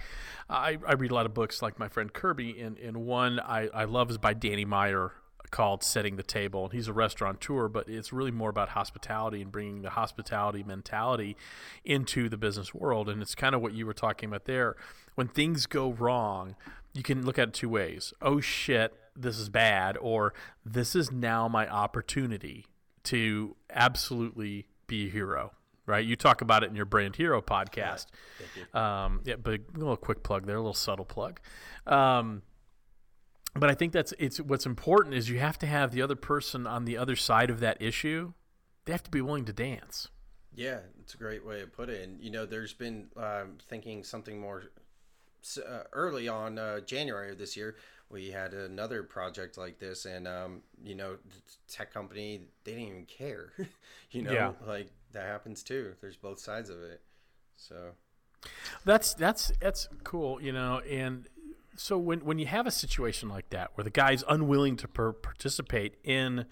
I 0.49 0.79
I 0.87 0.95
read 0.95 1.11
a 1.11 1.15
lot 1.15 1.27
of 1.27 1.35
books 1.35 1.61
like 1.61 1.79
my 1.79 1.89
friend 1.89 2.11
Kirby, 2.13 2.59
and, 2.61 2.79
and 2.79 2.97
one 3.07 3.39
I, 3.39 3.69
I 3.69 3.85
love 3.85 4.11
is 4.11 4.19
by 4.19 4.33
Danny 4.35 4.65
Meyer 4.65 5.13
called 5.51 5.83
"Setting 5.83 6.17
the 6.17 6.23
Table," 6.23 6.65
and 6.65 6.73
he's 6.73 6.89
a 6.89 6.93
restaurateur, 6.95 7.69
but 7.69 7.87
it's 7.87 8.13
really 8.15 8.31
more 8.31 8.49
about 8.51 8.71
hospitality 8.71 9.43
and 9.43 9.53
bringing 9.53 9.83
the 9.83 9.91
hospitality 9.91 10.63
mentality 10.63 11.37
into 11.85 12.31
the 12.31 12.39
business 12.39 12.73
world. 12.75 13.11
And 13.11 13.21
it's 13.21 13.35
kind 13.35 13.55
of 13.55 13.61
what 13.61 13.75
you 13.75 13.85
were 13.85 13.95
talking 13.95 14.31
about 14.31 14.47
there. 14.47 14.77
When 15.17 15.29
things 15.29 15.67
go 15.67 15.93
wrong, 15.93 16.57
you 16.95 17.03
can 17.03 17.27
look 17.27 17.39
at 17.39 17.49
it 17.49 17.55
two 17.55 17.69
ways. 17.69 18.15
Oh 18.23 18.41
shit, 18.41 18.95
this 19.17 19.39
is 19.39 19.49
bad, 19.49 19.97
or 19.99 20.35
this 20.65 20.95
is 20.95 21.11
now 21.13 21.49
my 21.49 21.69
opportunity 21.69 22.67
to 23.05 23.57
absolutely 23.71 24.67
be 24.87 25.07
a 25.07 25.11
hero. 25.11 25.53
Right, 25.85 26.05
you 26.05 26.15
talk 26.15 26.43
about 26.43 26.63
it 26.63 26.71
in 26.71 26.77
your 26.77 26.85
Brand 26.85 27.17
Hero 27.17 27.43
podcast. 27.43 28.07
Um, 28.73 29.21
yeah, 29.25 29.35
but 29.35 29.61
a 29.75 29.79
little 29.79 29.97
quick 29.97 30.23
plug 30.23 30.47
there, 30.47 30.57
a 30.57 30.61
little 30.61 30.75
subtle 30.75 31.05
plug. 31.05 31.41
Um, 31.89 32.43
but 33.55 33.69
I 33.69 33.75
think 33.75 33.93
that's 33.93 34.15
it's 34.19 34.41
what's 34.41 34.65
important 34.65 35.17
is 35.17 35.29
you 35.29 35.41
have 35.41 35.59
to 35.59 35.67
have 35.67 35.91
the 35.91 36.01
other 36.01 36.15
person 36.15 36.67
on 36.67 36.85
the 36.85 36.97
other 36.97 37.17
side 37.17 37.51
of 37.51 37.61
that 37.61 37.83
issue. 37.83 38.33
They 38.85 38.93
have 38.93 39.03
to 39.03 39.11
be 39.11 39.21
willing 39.21 39.45
to 39.47 39.53
dance. 39.53 40.09
Yeah, 40.55 40.79
it's 41.01 41.15
a 41.15 41.19
great 41.19 41.45
way 41.45 41.61
to 41.61 41.67
put 41.67 41.89
it. 41.89 42.03
And 42.03 42.23
you 42.23 42.31
know, 42.31 42.47
there's 42.47 42.73
been 42.73 43.09
um, 43.17 43.59
thinking 43.69 44.05
something 44.05 44.41
more 44.41 44.65
uh, 45.59 45.83
early 45.93 46.29
on 46.29 46.59
uh, 46.59 46.81
January 46.81 47.33
of 47.33 47.39
this 47.39 47.57
year. 47.57 47.77
We 48.13 48.31
had 48.31 48.53
another 48.53 49.03
project 49.03 49.57
like 49.57 49.79
this, 49.79 50.05
and 50.05 50.29
um, 50.29 50.61
you 50.85 50.95
know, 50.95 51.15
the 51.17 51.37
tech 51.73 51.93
company 51.93 52.43
they 52.65 52.73
didn't 52.73 52.87
even 52.89 53.07
care. 53.07 53.53
you 54.11 54.23
know, 54.23 54.33
Yeah. 54.33 54.53
like 54.67 54.89
that 55.13 55.25
happens 55.27 55.63
too. 55.63 55.95
There's 56.01 56.17
both 56.17 56.39
sides 56.39 56.69
of 56.71 56.83
it. 56.83 57.01
So 57.57 57.93
That's 58.85 59.15
that's 59.15 59.53
that's 59.61 59.89
cool, 60.05 60.41
you 60.43 60.53
know. 60.53 60.81
And 60.81 61.27
so 61.77 61.97
when 61.97 62.21
when 62.21 62.39
you 62.39 62.47
have 62.47 62.67
a 62.67 62.71
situation 62.71 63.29
like 63.29 63.49
that 63.51 63.71
where 63.75 63.85
the 63.85 63.91
guy's 63.91 64.23
unwilling 64.29 64.77
to 64.77 64.89
per- 64.89 65.13
participate 65.13 65.97
in 66.05 66.45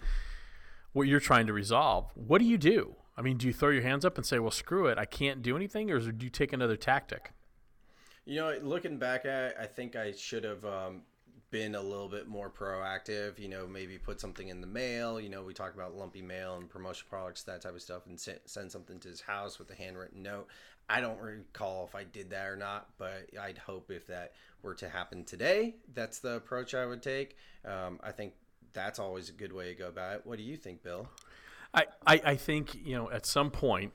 what 0.93 1.03
you're 1.07 1.19
trying 1.19 1.47
to 1.47 1.53
resolve, 1.53 2.09
what 2.15 2.39
do 2.39 2.45
you 2.45 2.57
do? 2.57 2.95
I 3.17 3.21
mean, 3.21 3.37
do 3.37 3.45
you 3.45 3.53
throw 3.53 3.69
your 3.69 3.83
hands 3.83 4.03
up 4.03 4.17
and 4.17 4.25
say, 4.25 4.39
"Well, 4.39 4.51
screw 4.51 4.87
it, 4.87 4.97
I 4.97 5.05
can't 5.05 5.41
do 5.41 5.55
anything," 5.55 5.91
or 5.91 5.99
do 5.99 6.25
you 6.25 6.29
take 6.31 6.53
another 6.53 6.75
tactic? 6.75 7.31
You 8.25 8.35
know, 8.37 8.57
looking 8.61 8.97
back 8.97 9.25
at 9.25 9.51
it, 9.51 9.57
I 9.59 9.65
think 9.65 9.95
I 9.95 10.11
should 10.11 10.43
have 10.43 10.63
um, 10.65 11.01
been 11.51 11.75
a 11.75 11.81
little 11.81 12.07
bit 12.07 12.27
more 12.27 12.49
proactive. 12.49 13.37
You 13.37 13.49
know, 13.49 13.67
maybe 13.67 13.97
put 13.97 14.19
something 14.19 14.47
in 14.47 14.61
the 14.61 14.67
mail. 14.67 15.19
You 15.19 15.29
know, 15.29 15.43
we 15.43 15.53
talk 15.53 15.75
about 15.75 15.95
lumpy 15.95 16.21
mail 16.21 16.55
and 16.55 16.69
promotional 16.69 17.09
products, 17.09 17.43
that 17.43 17.61
type 17.61 17.75
of 17.75 17.81
stuff, 17.81 18.07
and 18.07 18.19
se- 18.19 18.39
send 18.45 18.71
something 18.71 18.99
to 19.01 19.09
his 19.09 19.21
house 19.21 19.59
with 19.59 19.69
a 19.69 19.75
handwritten 19.75 20.23
note. 20.23 20.47
I 20.89 20.99
don't 20.99 21.19
recall 21.19 21.85
if 21.85 21.95
I 21.95 22.03
did 22.03 22.31
that 22.31 22.47
or 22.47 22.55
not, 22.55 22.89
but 22.97 23.29
I'd 23.39 23.57
hope 23.57 23.91
if 23.91 24.07
that 24.07 24.33
were 24.61 24.73
to 24.75 24.89
happen 24.89 25.23
today, 25.23 25.75
that's 25.93 26.19
the 26.19 26.35
approach 26.35 26.73
I 26.73 26.85
would 26.85 27.01
take. 27.01 27.37
Um, 27.65 27.99
I 28.03 28.11
think 28.11 28.33
that's 28.73 28.99
always 28.99 29.29
a 29.29 29.33
good 29.33 29.53
way 29.53 29.69
to 29.69 29.75
go 29.75 29.87
about 29.87 30.15
it. 30.15 30.21
What 30.25 30.37
do 30.37 30.43
you 30.43 30.57
think, 30.57 30.83
Bill? 30.83 31.07
I, 31.73 31.85
I, 32.05 32.21
I 32.25 32.35
think 32.35 32.75
you 32.75 32.95
know 32.95 33.09
at 33.09 33.25
some 33.25 33.51
point 33.51 33.93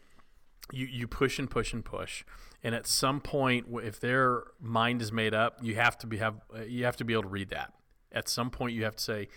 you, 0.73 0.87
you 0.87 1.07
push 1.07 1.39
and 1.39 1.51
push 1.51 1.73
and 1.73 1.85
push 1.85 2.25
and 2.67 2.75
at 2.75 2.85
some 2.85 3.21
point 3.21 3.67
if 3.85 4.01
their 4.01 4.43
mind 4.61 5.01
is 5.01 5.13
made 5.13 5.33
up 5.33 5.57
you 5.63 5.77
have 5.77 5.97
to 5.97 6.07
be 6.07 6.17
have 6.17 6.35
uh, 6.53 6.63
you 6.63 6.85
have 6.85 6.97
to 6.97 7.05
be 7.05 7.13
able 7.13 7.23
to 7.23 7.29
read 7.29 7.49
that. 7.51 7.73
At 8.11 8.29
some 8.29 8.51
point 8.51 8.75
you 8.75 8.83
have 8.83 8.97
to 8.97 9.03
say 9.03 9.29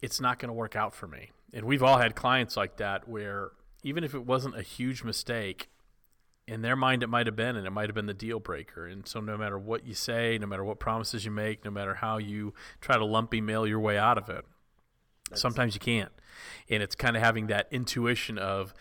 it's 0.00 0.20
not 0.20 0.38
going 0.38 0.48
to 0.48 0.54
work 0.54 0.76
out 0.76 0.94
for 0.94 1.08
me. 1.08 1.32
And 1.52 1.66
we've 1.66 1.82
all 1.82 1.98
had 1.98 2.14
clients 2.14 2.56
like 2.56 2.76
that 2.76 3.08
where 3.08 3.50
even 3.82 4.04
if 4.04 4.14
it 4.14 4.24
wasn't 4.24 4.56
a 4.56 4.62
huge 4.62 5.02
mistake 5.02 5.70
in 6.46 6.62
their 6.62 6.76
mind 6.76 7.02
it 7.02 7.08
might 7.08 7.26
have 7.26 7.34
been 7.34 7.56
and 7.56 7.66
it 7.66 7.70
might 7.70 7.88
have 7.88 7.96
been 7.96 8.06
the 8.06 8.14
deal 8.14 8.38
breaker. 8.38 8.86
And 8.86 9.08
so 9.08 9.18
no 9.18 9.36
matter 9.36 9.58
what 9.58 9.84
you 9.84 9.94
say 9.94 10.38
no 10.38 10.46
matter 10.46 10.62
what 10.62 10.78
promises 10.78 11.24
you 11.24 11.32
make 11.32 11.64
no 11.64 11.70
matter 11.72 11.94
how 11.94 12.18
you 12.18 12.54
try 12.80 12.96
to 12.96 13.04
lumpy 13.04 13.40
mail 13.40 13.66
your 13.66 13.80
way 13.80 13.98
out 13.98 14.18
of 14.18 14.28
it 14.28 14.44
That's 15.30 15.42
sometimes 15.42 15.74
you 15.74 15.80
can't. 15.80 16.12
And 16.70 16.80
it's 16.80 16.94
kind 16.94 17.16
of 17.16 17.24
having 17.24 17.48
that 17.48 17.66
intuition 17.72 18.38
of 18.38 18.72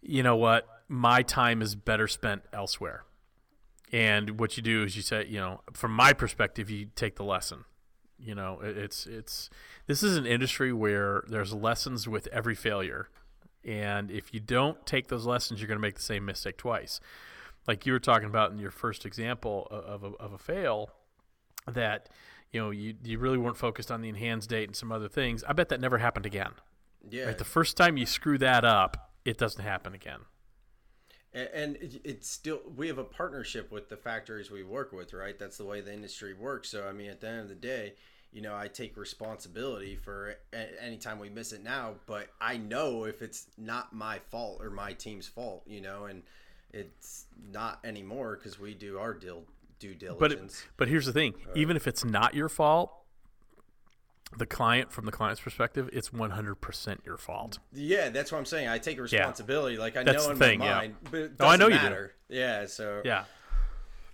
you 0.00 0.22
know 0.22 0.34
what 0.36 0.66
my 0.92 1.22
time 1.22 1.62
is 1.62 1.74
better 1.74 2.06
spent 2.06 2.42
elsewhere 2.52 3.04
and 3.92 4.38
what 4.38 4.56
you 4.56 4.62
do 4.62 4.82
is 4.82 4.96
you 4.96 5.02
say 5.02 5.26
you 5.26 5.38
know 5.38 5.60
from 5.72 5.92
my 5.92 6.12
perspective 6.12 6.70
you 6.70 6.88
take 6.94 7.16
the 7.16 7.24
lesson 7.24 7.64
you 8.18 8.34
know 8.34 8.58
it's 8.62 9.06
it's 9.06 9.50
this 9.86 10.02
is 10.02 10.16
an 10.16 10.26
industry 10.26 10.72
where 10.72 11.24
there's 11.28 11.52
lessons 11.52 12.06
with 12.06 12.26
every 12.28 12.54
failure 12.54 13.08
and 13.64 14.10
if 14.10 14.34
you 14.34 14.40
don't 14.40 14.84
take 14.86 15.08
those 15.08 15.24
lessons, 15.24 15.60
you're 15.60 15.68
going 15.68 15.78
to 15.78 15.82
make 15.82 15.94
the 15.94 16.02
same 16.02 16.24
mistake 16.24 16.56
twice. 16.56 17.00
Like 17.66 17.86
you 17.86 17.92
were 17.92 18.00
talking 18.00 18.26
about 18.26 18.50
in 18.50 18.58
your 18.58 18.72
first 18.72 19.06
example 19.06 19.68
of 19.70 20.02
a, 20.02 20.08
of 20.18 20.32
a 20.32 20.38
fail, 20.38 20.90
that 21.70 22.08
you 22.50 22.60
know 22.60 22.70
you, 22.70 22.94
you 23.04 23.18
really 23.18 23.38
weren't 23.38 23.56
focused 23.56 23.92
on 23.92 24.00
the 24.00 24.08
in-hands 24.08 24.48
date 24.48 24.68
and 24.68 24.74
some 24.74 24.90
other 24.90 25.08
things. 25.08 25.44
I 25.44 25.52
bet 25.52 25.68
that 25.68 25.80
never 25.80 25.98
happened 25.98 26.26
again. 26.26 26.52
Yeah. 27.08 27.26
Right? 27.26 27.38
The 27.38 27.44
first 27.44 27.76
time 27.76 27.96
you 27.96 28.06
screw 28.06 28.36
that 28.38 28.64
up, 28.64 29.12
it 29.24 29.38
doesn't 29.38 29.62
happen 29.62 29.94
again. 29.94 30.20
And 31.34 31.78
it's 32.04 32.28
still 32.28 32.60
we 32.76 32.88
have 32.88 32.98
a 32.98 33.04
partnership 33.04 33.72
with 33.72 33.88
the 33.88 33.96
factories 33.96 34.50
we 34.50 34.62
work 34.62 34.92
with, 34.92 35.14
right? 35.14 35.38
That's 35.38 35.56
the 35.56 35.64
way 35.64 35.80
the 35.80 35.92
industry 35.92 36.34
works. 36.34 36.68
So 36.68 36.86
I 36.86 36.92
mean, 36.92 37.08
at 37.10 37.20
the 37.20 37.28
end 37.28 37.40
of 37.40 37.48
the 37.48 37.54
day, 37.54 37.94
you 38.32 38.42
know, 38.42 38.54
I 38.54 38.68
take 38.68 38.96
responsibility 38.96 39.96
for 39.96 40.36
anytime 40.80 41.18
we 41.18 41.30
miss 41.30 41.52
it 41.52 41.62
now, 41.62 41.94
but 42.06 42.28
I 42.40 42.56
know 42.56 43.04
if 43.04 43.22
it's 43.22 43.46
not 43.56 43.94
my 43.94 44.18
fault 44.30 44.60
or 44.62 44.70
my 44.70 44.92
team's 44.92 45.26
fault, 45.26 45.62
you 45.66 45.80
know, 45.80 46.04
and 46.04 46.22
it's 46.72 47.26
not 47.50 47.80
anymore 47.84 48.36
because 48.36 48.58
we 48.58 48.74
do 48.74 48.98
our 48.98 49.14
deal 49.14 49.44
due 49.78 49.94
diligence. 49.94 50.20
But 50.20 50.32
it, 50.32 50.72
but 50.76 50.88
here's 50.88 51.06
the 51.06 51.12
thing: 51.12 51.34
uh, 51.46 51.52
even 51.54 51.76
if 51.76 51.86
it's 51.86 52.04
not 52.04 52.34
your 52.34 52.48
fault, 52.48 52.92
the 54.36 54.46
client 54.46 54.92
from 54.92 55.04
the 55.04 55.12
client's 55.12 55.40
perspective, 55.40 55.90
it's 55.92 56.10
100% 56.10 57.04
your 57.04 57.16
fault. 57.16 57.58
Yeah, 57.72 58.08
that's 58.08 58.32
what 58.32 58.38
I'm 58.38 58.44
saying. 58.46 58.68
I 58.68 58.78
take 58.78 59.00
responsibility. 59.00 59.76
Like 59.76 59.96
I 59.96 60.02
that's 60.02 60.24
know 60.24 60.32
in 60.32 60.38
thing, 60.38 60.58
my 60.58 60.70
mind, 60.70 60.96
yeah. 61.02 61.08
but 61.10 61.20
it 61.20 61.32
oh, 61.40 61.46
I 61.46 61.56
know 61.56 61.68
matter. 61.68 62.14
you 62.28 62.36
do. 62.36 62.40
Yeah, 62.40 62.66
so 62.66 63.02
yeah. 63.04 63.24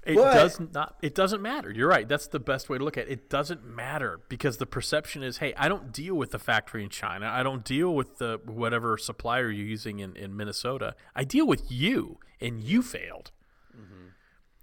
It 0.04 0.14
but, 0.14 0.32
does 0.34 0.60
not. 0.60 0.96
It 1.02 1.14
doesn't 1.14 1.42
matter. 1.42 1.70
You're 1.70 1.88
right. 1.88 2.08
That's 2.08 2.28
the 2.28 2.40
best 2.40 2.70
way 2.70 2.78
to 2.78 2.84
look 2.84 2.96
at 2.96 3.08
it. 3.08 3.12
It 3.12 3.30
doesn't 3.30 3.64
matter 3.64 4.20
because 4.28 4.56
the 4.56 4.66
perception 4.66 5.22
is, 5.22 5.38
hey, 5.38 5.52
I 5.56 5.68
don't 5.68 5.92
deal 5.92 6.14
with 6.14 6.30
the 6.30 6.38
factory 6.38 6.82
in 6.82 6.88
China. 6.88 7.28
I 7.28 7.42
don't 7.42 7.62
deal 7.64 7.94
with 7.94 8.18
the 8.18 8.40
whatever 8.46 8.96
supplier 8.96 9.50
you're 9.50 9.66
using 9.66 9.98
in, 9.98 10.16
in 10.16 10.34
Minnesota. 10.34 10.94
I 11.14 11.24
deal 11.24 11.46
with 11.46 11.70
you, 11.70 12.18
and 12.40 12.60
you 12.60 12.80
failed. 12.80 13.32
Mm-hmm. 13.76 14.08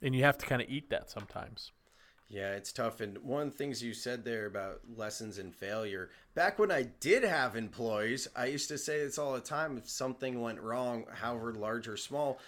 And 0.02 0.16
you 0.16 0.24
have 0.24 0.38
to 0.40 0.46
kind 0.46 0.62
of 0.62 0.70
eat 0.70 0.90
that 0.90 1.12
sometimes. 1.12 1.72
Yeah, 2.28 2.54
it's 2.54 2.72
tough. 2.72 3.02
And 3.02 3.20
one 3.20 3.44
of 3.44 3.52
the 3.52 3.58
things 3.58 3.84
you 3.84 3.94
said 3.94 4.26
there 4.26 4.46
about 4.46 4.82
lessons 4.96 5.38
in 5.38 5.52
failure, 5.52 6.10
back 6.34 6.58
when 6.58 6.72
I 6.72 6.84
did 7.00 7.24
have 7.24 7.56
employees, 7.56 8.28
I 8.36 8.48
used 8.48 8.68
to 8.70 8.78
say 8.78 9.00
this 9.00 9.18
all 9.18 9.34
the 9.34 9.40
time 9.40 9.78
if 9.78 9.88
something 9.88 10.42
went 10.42 10.60
wrong, 10.60 11.06
however 11.14 11.54
large 11.54 11.88
or 11.88 11.98
small, 11.98 12.40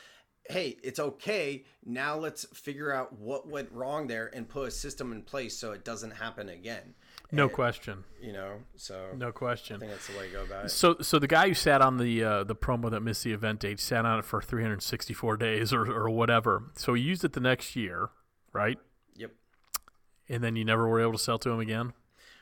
hey, 0.50 0.78
it's 0.82 1.00
okay. 1.00 1.64
Now 1.86 2.18
let's 2.18 2.46
figure 2.46 2.92
out 2.92 3.20
what 3.20 3.48
went 3.48 3.72
wrong 3.72 4.08
there 4.08 4.32
and 4.34 4.48
put 4.48 4.68
a 4.68 4.72
system 4.72 5.12
in 5.12 5.22
place 5.22 5.58
so 5.58 5.74
it 5.74 5.86
doesn't 5.86 6.12
happen 6.12 6.50
again. 6.50 6.96
No 7.32 7.44
and, 7.44 7.52
question. 7.52 8.04
You 8.22 8.34
know, 8.34 8.54
so 8.78 9.10
no 9.16 9.32
question. 9.32 9.78
I 9.78 9.80
think 9.80 9.92
that's 9.92 10.08
the 10.08 10.18
way 10.18 10.28
to 10.28 10.34
go 10.34 10.44
about 10.44 10.66
it. 10.66 10.70
So, 10.70 10.98
so 11.02 11.20
the 11.20 11.28
guy 11.28 11.50
who 11.50 11.54
sat 11.54 11.82
on 11.82 11.98
the 11.98 12.24
uh, 12.24 12.44
the 12.46 12.56
promo 12.56 12.90
that 12.90 13.02
missed 13.02 13.24
the 13.24 13.34
event 13.34 13.60
date 13.60 13.80
sat 13.80 14.06
on 14.06 14.20
it 14.20 14.26
for 14.26 14.42
364 14.42 15.38
days 15.38 15.74
or 15.74 15.92
or 15.92 16.10
whatever. 16.10 16.72
So 16.76 16.94
he 16.94 17.04
used 17.04 17.26
it 17.26 17.34
the 17.34 17.42
next 17.42 17.76
year, 17.76 18.10
right? 18.54 18.80
And 20.30 20.44
then 20.44 20.56
you 20.56 20.66
never 20.66 20.88
were 20.88 21.02
able 21.02 21.14
to 21.14 21.20
sell 21.20 21.40
to 21.40 21.50
him 21.50 21.60
again. 21.60 21.94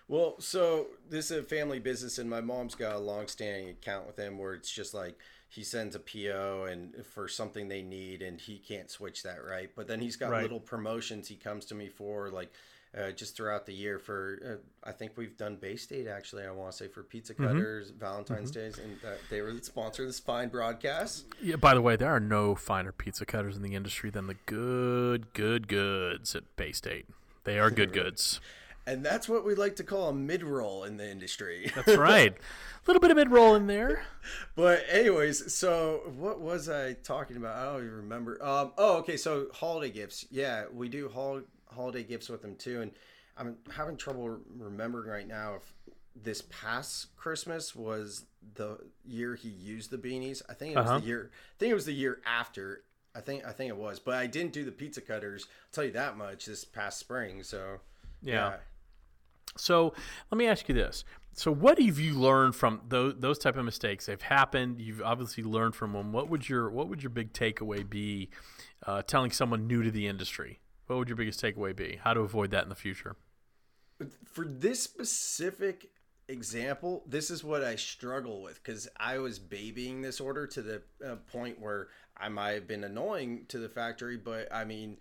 Well, 0.07 0.35
so 0.39 0.87
this 1.09 1.31
is 1.31 1.39
a 1.39 1.43
family 1.43 1.79
business, 1.79 2.19
and 2.19 2.29
my 2.29 2.41
mom's 2.41 2.75
got 2.75 2.95
a 2.95 2.99
long-standing 2.99 3.69
account 3.69 4.05
with 4.05 4.17
him 4.17 4.37
where 4.37 4.53
it's 4.53 4.71
just 4.71 4.93
like 4.93 5.17
he 5.49 5.63
sends 5.63 5.95
a 5.95 5.99
PO 5.99 6.67
and 6.69 6.93
for 7.05 7.27
something 7.27 7.67
they 7.67 7.81
need, 7.81 8.21
and 8.21 8.39
he 8.39 8.59
can't 8.59 8.89
switch 8.89 9.23
that, 9.23 9.43
right? 9.43 9.71
But 9.75 9.87
then 9.87 9.99
he's 9.99 10.15
got 10.15 10.31
right. 10.31 10.43
little 10.43 10.59
promotions 10.59 11.27
he 11.27 11.35
comes 11.35 11.65
to 11.65 11.75
me 11.75 11.89
for, 11.89 12.29
like 12.29 12.51
uh, 12.97 13.11
just 13.11 13.35
throughout 13.35 13.65
the 13.65 13.73
year. 13.73 13.99
For 13.99 14.39
uh, 14.45 14.87
I 14.87 14.91
think 14.91 15.13
we've 15.15 15.37
done 15.37 15.55
Bay 15.55 15.75
State 15.75 16.07
actually. 16.07 16.43
I 16.45 16.51
want 16.51 16.71
to 16.71 16.77
say 16.77 16.87
for 16.87 17.03
pizza 17.03 17.33
mm-hmm. 17.33 17.47
cutters, 17.47 17.89
mm-hmm. 17.89 17.99
Valentine's 17.99 18.51
mm-hmm. 18.51 18.59
Days, 18.59 18.77
and 18.77 18.97
uh, 19.05 19.15
they 19.29 19.41
were 19.41 19.53
the 19.53 19.63
sponsor 19.63 20.03
of 20.03 20.09
this 20.09 20.19
fine 20.19 20.49
broadcast. 20.49 21.25
Yeah. 21.41 21.55
By 21.55 21.73
the 21.73 21.81
way, 21.81 21.95
there 21.95 22.13
are 22.13 22.19
no 22.19 22.55
finer 22.55 22.91
pizza 22.91 23.25
cutters 23.25 23.55
in 23.55 23.63
the 23.63 23.75
industry 23.75 24.09
than 24.09 24.27
the 24.27 24.37
good, 24.45 25.33
good 25.33 25.67
goods 25.67 26.35
at 26.35 26.43
Bay 26.55 26.71
State. 26.71 27.07
They 27.45 27.59
are 27.59 27.71
good 27.71 27.93
goods. 27.93 28.41
And 28.87 29.03
that's 29.03 29.27
what 29.27 29.45
we 29.45 29.55
like 29.55 29.77
to 29.77 29.83
call 29.83 30.09
a 30.09 30.13
mid 30.13 30.43
roll 30.43 30.83
in 30.83 30.97
the 30.97 31.09
industry. 31.09 31.71
That's 31.75 31.97
right. 31.97 32.33
A 32.33 32.37
little 32.87 32.99
bit 32.99 33.09
of 33.09 33.17
mid 33.17 33.31
roll 33.31 33.55
in 33.55 33.65
there. 33.65 34.03
But 34.55 34.83
anyways, 34.89 35.53
so 35.53 36.13
what 36.17 36.39
was 36.39 36.69
I 36.69 36.93
talking 36.93 37.37
about? 37.37 37.55
I 37.57 37.63
don't 37.65 37.83
even 37.83 37.95
remember. 37.95 38.43
Um, 38.43 38.73
oh, 38.77 38.97
okay. 38.97 39.17
So 39.17 39.47
holiday 39.53 39.91
gifts. 39.91 40.25
Yeah, 40.29 40.65
we 40.71 40.87
do 40.87 41.09
hol- 41.09 41.41
holiday 41.67 42.03
gifts 42.03 42.29
with 42.29 42.43
them 42.43 42.55
too. 42.55 42.81
And 42.81 42.91
I'm 43.37 43.57
having 43.75 43.97
trouble 43.97 44.39
remembering 44.57 45.09
right 45.09 45.27
now 45.27 45.55
if 45.55 45.73
this 46.15 46.43
past 46.43 47.15
Christmas 47.17 47.75
was 47.75 48.25
the 48.53 48.77
year 49.03 49.35
he 49.35 49.49
used 49.49 49.89
the 49.89 49.97
beanies. 49.97 50.41
I 50.47 50.53
think 50.53 50.75
it 50.75 50.77
was 50.77 50.87
uh-huh. 50.87 50.99
the 50.99 51.05
year. 51.05 51.31
I 51.33 51.55
think 51.59 51.71
it 51.71 51.75
was 51.75 51.85
the 51.85 51.93
year 51.93 52.21
after. 52.25 52.83
I 53.15 53.21
think 53.21 53.45
I 53.45 53.51
think 53.51 53.69
it 53.69 53.77
was, 53.77 53.99
but 53.99 54.15
I 54.15 54.27
didn't 54.27 54.53
do 54.53 54.65
the 54.65 54.71
pizza 54.71 55.01
cutters. 55.01 55.45
I'll 55.47 55.71
tell 55.71 55.83
you 55.85 55.91
that 55.91 56.17
much 56.17 56.45
this 56.45 56.65
past 56.65 56.99
spring. 56.99 57.43
So 57.43 57.79
yeah. 58.21 58.33
yeah. 58.33 58.55
So 59.57 59.93
let 60.31 60.37
me 60.37 60.47
ask 60.47 60.67
you 60.67 60.75
this. 60.75 61.05
So 61.33 61.51
what 61.51 61.79
have 61.81 61.99
you 61.99 62.13
learned 62.13 62.55
from 62.55 62.81
those, 62.87 63.15
those 63.17 63.37
type 63.37 63.57
of 63.57 63.65
mistakes? 63.65 64.05
They've 64.05 64.21
happened. 64.21 64.79
You've 64.79 65.01
obviously 65.01 65.43
learned 65.43 65.75
from 65.75 65.91
them. 65.91 66.13
What 66.13 66.29
would 66.29 66.47
your 66.47 66.69
what 66.69 66.89
would 66.89 67.03
your 67.03 67.09
big 67.09 67.33
takeaway 67.33 67.87
be? 67.87 68.29
Uh, 68.85 69.01
telling 69.01 69.31
someone 69.31 69.65
new 69.65 69.81
to 69.81 69.89
the 69.89 70.05
industry, 70.05 70.59
what 70.87 70.97
would 70.97 71.09
your 71.09 71.15
biggest 71.15 71.41
takeaway 71.41 71.75
be? 71.75 71.99
How 72.03 72.13
to 72.13 72.19
avoid 72.19 72.51
that 72.51 72.63
in 72.63 72.69
the 72.69 72.75
future? 72.75 73.15
For 74.25 74.45
this 74.45 74.83
specific 74.83 75.89
example, 76.27 77.03
this 77.07 77.29
is 77.31 77.43
what 77.43 77.63
I 77.63 77.75
struggle 77.75 78.41
with 78.41 78.61
because 78.63 78.87
I 78.97 79.17
was 79.17 79.39
babying 79.39 80.01
this 80.01 80.19
order 80.19 80.45
to 80.47 80.61
the 80.61 80.81
uh, 81.05 81.15
point 81.31 81.59
where 81.59 81.87
I 82.17 82.29
might 82.29 82.51
have 82.51 82.67
been 82.67 82.83
annoying 82.83 83.45
to 83.49 83.57
the 83.57 83.69
factory, 83.69 84.17
but 84.17 84.53
I 84.53 84.63
mean, 84.65 84.97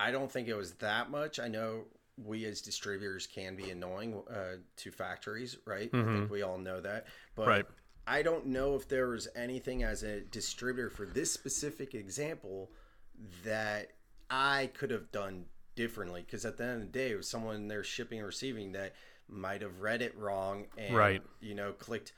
I 0.00 0.10
don't 0.10 0.30
think 0.30 0.48
it 0.48 0.54
was 0.54 0.72
that 0.74 1.10
much. 1.10 1.38
I 1.38 1.48
know 1.48 1.84
we 2.22 2.44
as 2.44 2.60
distributors 2.60 3.26
can 3.26 3.56
be 3.56 3.70
annoying 3.70 4.22
uh, 4.30 4.56
to 4.76 4.90
factories, 4.90 5.56
right? 5.66 5.90
Mm-hmm. 5.90 6.08
I 6.08 6.12
think 6.12 6.24
mm-hmm. 6.24 6.32
we 6.32 6.42
all 6.42 6.58
know 6.58 6.80
that. 6.80 7.06
But 7.34 7.46
right. 7.48 7.64
I 8.06 8.22
don't 8.22 8.46
know 8.46 8.74
if 8.74 8.88
there 8.88 9.08
was 9.08 9.28
anything 9.34 9.82
as 9.82 10.02
a 10.02 10.20
distributor 10.20 10.90
for 10.90 11.06
this 11.06 11.32
specific 11.32 11.94
example 11.94 12.70
that 13.44 13.92
I 14.30 14.70
could 14.74 14.90
have 14.90 15.10
done 15.10 15.46
differently. 15.74 16.22
Because 16.24 16.44
at 16.44 16.56
the 16.56 16.64
end 16.64 16.82
of 16.82 16.92
the 16.92 16.98
day, 16.98 17.10
it 17.10 17.16
was 17.16 17.28
someone 17.28 17.68
they're 17.68 17.84
shipping 17.84 18.18
and 18.18 18.26
receiving 18.26 18.72
that 18.72 18.94
might 19.28 19.62
have 19.62 19.80
read 19.80 20.02
it 20.02 20.16
wrong 20.16 20.66
and, 20.76 20.94
right. 20.94 21.22
you 21.40 21.54
know, 21.54 21.72
clicked, 21.72 22.12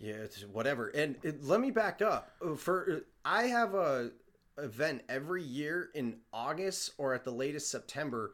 yeah, 0.00 0.14
it's 0.14 0.42
whatever. 0.42 0.88
And 0.88 1.16
it, 1.22 1.44
let 1.44 1.60
me 1.60 1.70
back 1.70 2.02
up. 2.02 2.32
For 2.56 3.02
I 3.24 3.44
have 3.44 3.74
a 3.74 4.10
event 4.58 5.02
every 5.08 5.42
year 5.42 5.90
in 5.94 6.16
August 6.32 6.92
or 6.98 7.14
at 7.14 7.24
the 7.24 7.30
latest 7.30 7.70
September 7.70 8.32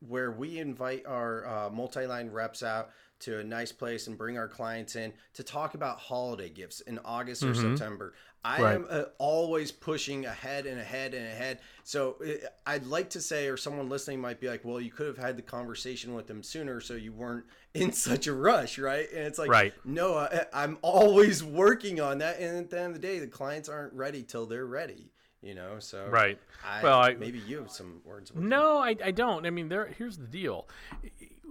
where 0.00 0.32
we 0.32 0.58
invite 0.58 1.06
our 1.06 1.46
uh, 1.46 1.70
multi-line 1.70 2.30
reps 2.30 2.62
out 2.62 2.90
to 3.20 3.38
a 3.38 3.44
nice 3.44 3.70
place 3.70 4.08
and 4.08 4.18
bring 4.18 4.36
our 4.36 4.48
clients 4.48 4.96
in 4.96 5.12
to 5.34 5.44
talk 5.44 5.74
about 5.74 5.98
holiday 5.98 6.48
gifts 6.48 6.80
in 6.80 6.98
August 7.04 7.44
or 7.44 7.52
mm-hmm. 7.52 7.76
September. 7.76 8.14
I 8.44 8.60
right. 8.60 8.74
am 8.74 8.86
uh, 8.90 9.04
always 9.18 9.70
pushing 9.70 10.26
ahead 10.26 10.66
and 10.66 10.80
ahead 10.80 11.14
and 11.14 11.26
ahead. 11.26 11.60
So 11.84 12.16
uh, 12.24 12.46
I'd 12.66 12.86
like 12.86 13.10
to 13.10 13.20
say, 13.20 13.46
or 13.46 13.56
someone 13.56 13.88
listening 13.88 14.20
might 14.20 14.40
be 14.40 14.48
like, 14.48 14.64
well, 14.64 14.80
you 14.80 14.90
could 14.90 15.06
have 15.06 15.18
had 15.18 15.36
the 15.36 15.42
conversation 15.42 16.14
with 16.14 16.26
them 16.26 16.42
sooner 16.42 16.80
so 16.80 16.94
you 16.94 17.12
weren't 17.12 17.44
in 17.74 17.92
such 17.92 18.26
a 18.26 18.32
rush, 18.32 18.78
right? 18.78 19.06
And 19.12 19.26
it's 19.26 19.38
like, 19.38 19.50
right. 19.50 19.72
no, 19.84 20.16
I, 20.16 20.46
I'm 20.52 20.78
always 20.82 21.44
working 21.44 22.00
on 22.00 22.18
that. 22.18 22.40
And 22.40 22.56
at 22.58 22.70
the 22.70 22.80
end 22.80 22.88
of 22.88 22.94
the 22.94 23.06
day, 23.06 23.20
the 23.20 23.28
clients 23.28 23.68
aren't 23.68 23.92
ready 23.92 24.22
till 24.22 24.46
they're 24.46 24.66
ready 24.66 25.12
you 25.42 25.56
know 25.56 25.80
so 25.80 26.06
right 26.08 26.38
I, 26.64 26.82
well 26.82 27.00
I, 27.00 27.14
maybe 27.14 27.40
you 27.40 27.58
have 27.58 27.70
some 27.72 28.00
words 28.04 28.32
no 28.32 28.78
I, 28.78 28.94
I 29.04 29.10
don't 29.10 29.44
i 29.44 29.50
mean 29.50 29.68
there 29.68 29.86
here's 29.98 30.16
the 30.16 30.28
deal 30.28 30.68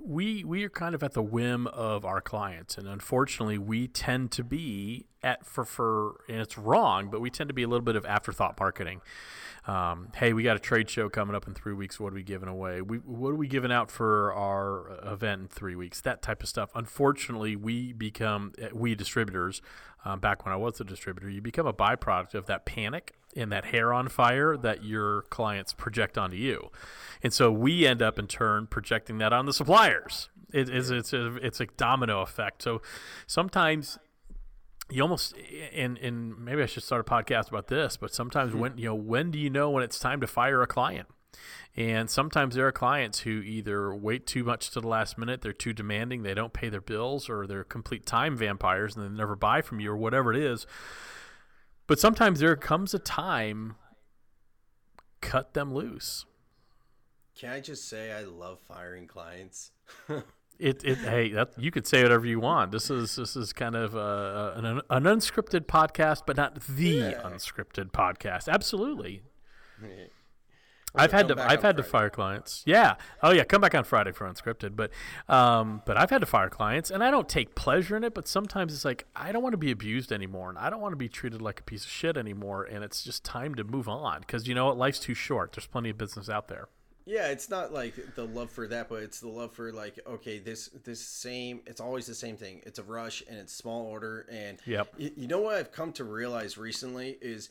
we 0.03 0.43
we 0.43 0.63
are 0.63 0.70
kind 0.70 0.96
of 0.96 1.03
at 1.03 1.13
the 1.13 1.22
whim 1.22 1.67
of 1.67 2.05
our 2.05 2.22
clients 2.22 2.77
and 2.77 2.88
unfortunately 2.88 3.58
we 3.58 3.88
tend 3.88 4.31
to 4.31 4.43
be 4.43 5.05
at 5.24 5.46
for 5.46 5.63
for 5.63 6.22
and 6.27 6.39
it's 6.39 6.58
wrong 6.58 7.10
but 7.10 7.22
we 7.22 7.29
tend 7.29 7.48
to 7.48 7.53
be 7.53 7.63
a 7.63 7.67
little 7.67 7.86
bit 7.86 7.96
of 7.96 8.05
afterthought 8.05 8.60
marketing. 8.60 9.01
Um, 9.67 10.08
hey 10.15 10.34
we 10.34 10.41
got 10.41 10.55
a 10.55 10.60
trade 10.60 10.89
show 10.89 11.08
coming 11.08 11.36
up 11.36 11.48
in 11.48 11.53
three 11.53 11.74
weeks. 11.74 12.00
What 12.00 12.13
are 12.13 12.15
we 12.15 12.24
giving 12.24 12.50
away? 12.50 12.81
We 12.81 12.98
what 12.98 13.29
are 13.29 13.36
we 13.36 13.48
giving 13.48 13.72
out 13.72 13.91
for 13.91 14.34
our 14.34 15.00
event 15.03 15.41
in 15.41 15.48
three 15.48 15.75
weeks? 15.75 16.01
That 16.01 16.22
type 16.22 16.41
of 16.41 16.50
stuff. 16.50 16.72
Unfortunately 16.74 17.55
we 17.55 17.93
become 17.93 18.53
we 18.74 18.96
distributors 18.96 19.62
um, 20.05 20.20
back 20.20 20.46
when 20.46 20.53
I 20.53 20.58
was 20.58 20.79
a 20.79 20.84
distributor, 20.84 21.29
you 21.29 21.41
become 21.41 21.67
a 21.67 21.74
byproduct 21.74 22.34
of 22.34 22.48
that 22.48 22.65
panic 22.65 23.13
and 23.36 23.51
that 23.51 23.65
hair 23.65 23.93
on 23.93 24.10
fire 24.10 24.58
that 24.58 24.84
your 24.84 25.24
clients 25.24 25.74
project 25.74 26.17
onto 26.17 26.36
you. 26.36 26.70
And 27.24 27.31
so 27.31 27.51
we 27.51 27.86
end 27.86 28.01
up 28.01 28.17
in 28.20 28.27
turn 28.27 28.67
projecting 28.67 29.20
that 29.20 29.31
on 29.31 29.46
the 29.46 29.53
suppliers. 29.53 30.29
It 30.51 30.70
is 30.70 30.89
it's 30.89 31.13
a 31.13 31.36
it's 31.38 31.62
a 31.62 31.65
domino 31.65 32.22
effect. 32.22 32.62
So 32.62 32.81
sometimes 33.25 34.00
you 34.89 35.01
almost 35.01 35.34
and 35.74 35.98
and 36.00 36.38
maybe 36.38 36.62
I 36.62 36.65
should 36.65 36.84
start 36.84 37.08
a 37.08 37.10
podcast 37.10 37.50
about 37.50 37.67
this, 37.67 37.96
but 37.96 38.13
sometimes 38.13 38.53
when 38.53 38.77
you 38.77 38.86
know 38.86 38.96
when 38.96 39.31
do 39.31 39.39
you 39.39 39.50
know 39.50 39.70
when 39.70 39.84
it's 39.84 40.00
time 40.00 40.20
to 40.22 40.27
fire 40.27 40.62
a 40.62 40.67
client? 40.67 41.08
And 41.77 42.09
sometimes 42.09 42.55
there 42.55 42.67
are 42.67 42.71
clients 42.73 43.19
who 43.21 43.41
either 43.41 43.95
wait 43.95 44.27
too 44.27 44.43
much 44.43 44.71
to 44.71 44.81
the 44.81 44.88
last 44.88 45.17
minute, 45.17 45.41
they're 45.41 45.53
too 45.53 45.71
demanding, 45.73 46.23
they 46.23 46.33
don't 46.33 46.51
pay 46.51 46.67
their 46.67 46.81
bills, 46.81 47.29
or 47.29 47.47
they're 47.47 47.63
complete 47.63 48.05
time 48.05 48.35
vampires 48.35 48.95
and 48.97 49.05
they 49.05 49.09
never 49.17 49.35
buy 49.38 49.61
from 49.61 49.79
you, 49.79 49.91
or 49.91 49.97
whatever 49.97 50.33
it 50.33 50.39
is. 50.39 50.67
But 51.88 52.00
sometimes 52.00 52.39
there 52.41 52.55
comes 52.57 52.93
a 52.93 53.00
time, 53.00 53.75
cut 55.21 55.53
them 55.53 55.73
loose. 55.73 56.25
Can 57.38 57.51
I 57.51 57.59
just 57.61 57.88
say 57.88 58.11
I 58.11 58.21
love 58.23 58.59
firing 58.67 59.07
clients? 59.07 59.71
It, 60.59 60.83
it 60.83 61.00
hey 61.00 61.31
that 61.31 61.53
you 61.57 61.71
could 61.71 61.88
say 61.88 62.03
whatever 62.03 62.23
you 62.27 62.39
want. 62.39 62.71
This 62.71 62.91
is 62.91 63.15
this 63.15 63.35
is 63.35 63.51
kind 63.51 63.75
of 63.75 63.95
uh, 63.95 64.51
an 64.57 64.65
an 64.91 65.03
unscripted 65.05 65.61
podcast, 65.65 66.21
but 66.27 66.38
not 66.38 66.59
the 66.67 66.85
Yeah. 66.88 67.21
unscripted 67.23 67.89
podcast. 67.89 68.47
Absolutely. 68.47 69.23
I've 70.93 71.12
had 71.12 71.27
to 71.29 71.41
I've 71.41 71.62
had 71.62 71.77
to 71.77 71.83
fire 71.83 72.10
clients. 72.10 72.63
Yeah. 72.65 72.95
Oh 73.24 73.31
yeah, 73.31 73.43
come 73.43 73.62
back 73.62 73.74
on 73.75 73.83
Friday 73.83 74.12
for 74.12 74.27
unscripted. 74.27 74.75
But 74.75 74.91
um, 75.33 75.81
but 75.86 75.98
I've 75.98 76.10
had 76.10 76.19
to 76.19 76.25
fire 76.25 76.50
clients, 76.50 76.91
and 76.91 77.03
I 77.03 77.12
don't 77.12 77.29
take 77.29 77.55
pleasure 77.55 77.95
in 77.95 78.03
it. 78.03 78.13
But 78.13 78.27
sometimes 78.27 78.74
it's 78.74 78.83
like 78.86 79.05
I 79.15 79.31
don't 79.31 79.41
want 79.43 79.53
to 79.53 79.57
be 79.57 79.71
abused 79.71 80.12
anymore, 80.12 80.50
and 80.50 80.57
I 80.57 80.69
don't 80.69 80.81
want 80.81 80.91
to 80.93 80.98
be 80.98 81.07
treated 81.10 81.41
like 81.41 81.60
a 81.60 81.63
piece 81.63 81.86
of 81.86 81.89
shit 81.91 82.17
anymore. 82.17 82.63
And 82.65 82.83
it's 82.83 83.03
just 83.03 83.24
time 83.24 83.55
to 83.55 83.63
move 83.63 83.88
on 83.88 84.21
because 84.21 84.48
you 84.48 84.55
know 84.55 84.65
what, 84.65 84.77
life's 84.77 85.00
too 85.00 85.13
short. 85.13 85.53
There's 85.53 85.67
plenty 85.67 85.89
of 85.91 85.98
business 85.98 86.29
out 86.29 86.48
there. 86.48 86.67
Yeah, 87.03 87.29
it's 87.29 87.50
not 87.50 87.74
like 87.74 87.95
the 88.15 88.25
love 88.25 88.51
for 88.51 88.67
that, 88.67 88.88
but 88.88 89.01
it's 89.01 89.19
the 89.21 89.27
love 89.27 89.53
for 89.53 89.71
like 89.71 90.00
okay, 90.05 90.39
this 90.39 90.67
this 90.83 91.00
same. 91.00 91.62
It's 91.65 91.81
always 91.81 92.05
the 92.05 92.13
same 92.15 92.38
thing. 92.38 92.62
It's 92.65 92.79
a 92.79 92.83
rush 92.83 93.24
and 93.29 93.38
it's 93.39 93.53
small 93.53 93.86
order, 93.88 94.27
and 94.31 94.60
Yep. 94.65 94.93
y- 95.00 95.12
you 95.15 95.27
know 95.27 95.39
what 95.39 95.55
I've 95.55 95.71
come 95.71 95.93
to 95.93 96.03
realize 96.03 96.57
recently 96.57 97.17
is 97.21 97.50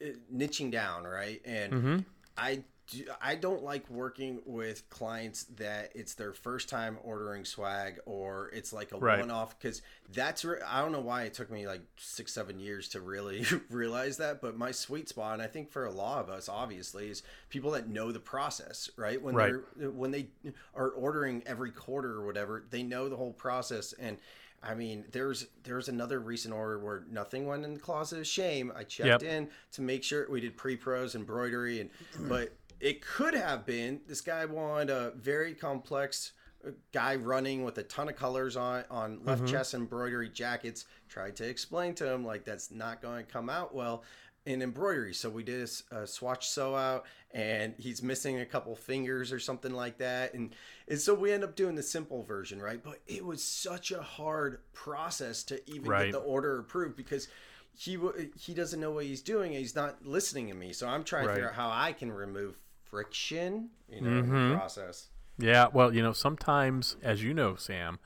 uh, 0.00 0.10
niching 0.32 0.70
down, 0.70 1.04
right? 1.04 1.40
And 1.44 1.72
Mm-hmm. 1.72 1.96
I 2.38 2.62
do, 2.92 3.04
I 3.20 3.34
don't 3.34 3.62
like 3.64 3.88
working 3.90 4.40
with 4.44 4.88
clients 4.90 5.44
that 5.56 5.90
it's 5.94 6.14
their 6.14 6.32
first 6.32 6.68
time 6.68 6.98
ordering 7.02 7.44
swag 7.44 7.98
or 8.06 8.50
it's 8.52 8.72
like 8.72 8.92
a 8.92 8.98
Right. 8.98 9.18
one 9.18 9.30
off 9.30 9.58
because 9.58 9.82
that's 10.12 10.44
re- 10.44 10.60
I 10.66 10.80
don't 10.82 10.92
know 10.92 11.00
why 11.00 11.22
it 11.22 11.34
took 11.34 11.50
me 11.50 11.66
like 11.66 11.82
six 11.96 12.32
seven 12.32 12.58
years 12.58 12.88
to 12.90 13.00
really 13.00 13.44
realize 13.70 14.18
that, 14.18 14.40
but 14.40 14.56
my 14.56 14.70
sweet 14.70 15.08
spot, 15.08 15.34
and 15.34 15.42
I 15.42 15.46
think 15.46 15.70
for 15.70 15.84
a 15.86 15.90
lot 15.90 16.20
of 16.20 16.30
us, 16.30 16.48
obviously, 16.48 17.08
is 17.10 17.22
people 17.48 17.70
that 17.72 17.88
know 17.88 18.12
the 18.12 18.20
process, 18.20 18.90
right? 18.96 19.20
When 19.20 19.34
Right. 19.34 19.54
they're 19.76 19.90
when 19.90 20.10
they 20.10 20.28
are 20.74 20.88
ordering 20.90 21.42
every 21.46 21.70
quarter 21.72 22.12
or 22.14 22.26
whatever, 22.26 22.64
they 22.70 22.82
know 22.82 23.08
the 23.08 23.16
whole 23.16 23.32
process 23.32 23.92
and. 23.94 24.18
I 24.64 24.76
mean, 24.76 25.06
there's 25.10 25.48
there's 25.64 25.88
another 25.88 26.20
recent 26.20 26.54
order 26.54 26.78
where 26.78 27.02
nothing 27.10 27.48
went 27.48 27.64
in 27.64 27.74
the 27.74 27.80
closet 27.80 28.20
of 28.20 28.28
shame. 28.28 28.72
I 28.76 28.84
checked 28.84 29.20
Yep. 29.20 29.22
in 29.24 29.48
to 29.72 29.82
make 29.82 30.04
sure 30.04 30.24
we 30.30 30.40
did 30.40 30.56
pre-pros 30.56 31.16
embroidery 31.16 31.80
and 31.80 31.90
but 32.28 32.52
it 32.82 33.00
could 33.00 33.32
have 33.34 33.64
been 33.64 34.00
this 34.06 34.20
guy 34.20 34.44
wanted 34.44 34.90
a 34.90 35.12
very 35.16 35.54
complex 35.54 36.32
uh, 36.66 36.70
guy 36.92 37.14
running 37.16 37.64
with 37.64 37.78
a 37.78 37.82
ton 37.84 38.08
of 38.08 38.16
colors 38.16 38.56
on 38.56 38.84
on 38.90 39.24
left 39.24 39.46
chest 39.46 39.72
embroidery 39.72 40.28
jackets 40.28 40.84
tried 41.08 41.36
to 41.36 41.48
explain 41.48 41.94
to 41.94 42.06
him 42.12 42.24
like 42.26 42.44
that's 42.44 42.70
not 42.70 43.00
going 43.00 43.24
to 43.24 43.32
come 43.32 43.48
out 43.48 43.74
well 43.74 44.02
in 44.44 44.60
embroidery 44.60 45.14
so 45.14 45.30
we 45.30 45.44
did 45.44 45.70
a 45.92 46.04
swatch 46.06 46.48
sew 46.48 46.74
out 46.74 47.04
and 47.30 47.74
he's 47.78 48.02
missing 48.02 48.40
a 48.40 48.44
couple 48.46 48.74
fingers 48.74 49.30
or 49.32 49.38
something 49.38 49.72
like 49.72 49.98
that 49.98 50.34
and 50.34 50.52
and 50.88 50.98
so 51.00 51.14
we 51.14 51.30
end 51.30 51.44
up 51.44 51.54
doing 51.54 51.76
the 51.76 51.82
simple 51.82 52.24
version 52.24 52.60
right 52.60 52.82
but 52.82 53.00
it 53.06 53.24
was 53.24 53.42
such 53.44 53.92
a 53.92 54.02
hard 54.02 54.58
process 54.72 55.44
to 55.44 55.60
even 55.70 55.88
Right. 55.88 56.06
get 56.06 56.12
the 56.12 56.18
order 56.18 56.58
approved 56.58 56.96
because 56.96 57.28
he 57.76 57.96
he 58.36 58.52
doesn't 58.52 58.80
know 58.80 58.90
what 58.90 59.04
he's 59.04 59.22
doing 59.22 59.52
and 59.52 59.60
he's 59.60 59.76
not 59.76 60.04
listening 60.04 60.48
to 60.48 60.54
me 60.54 60.72
so 60.72 60.88
i'm 60.88 61.04
trying 61.04 61.26
Right. 61.26 61.28
to 61.28 61.34
figure 61.36 61.48
out 61.50 61.54
how 61.54 61.70
i 61.72 61.92
can 61.92 62.10
remove 62.10 62.58
friction 62.92 63.70
you 63.88 64.00
know 64.02 64.22
Mm-hmm. 64.22 64.48
the 64.50 64.56
process 64.56 65.08
Yeah, 65.38 65.68
well, 65.72 65.94
you 65.94 66.02
know, 66.02 66.12
sometimes, 66.12 66.96
as 67.02 67.24
you 67.24 67.32
know, 67.34 67.56
Sam, 67.56 67.98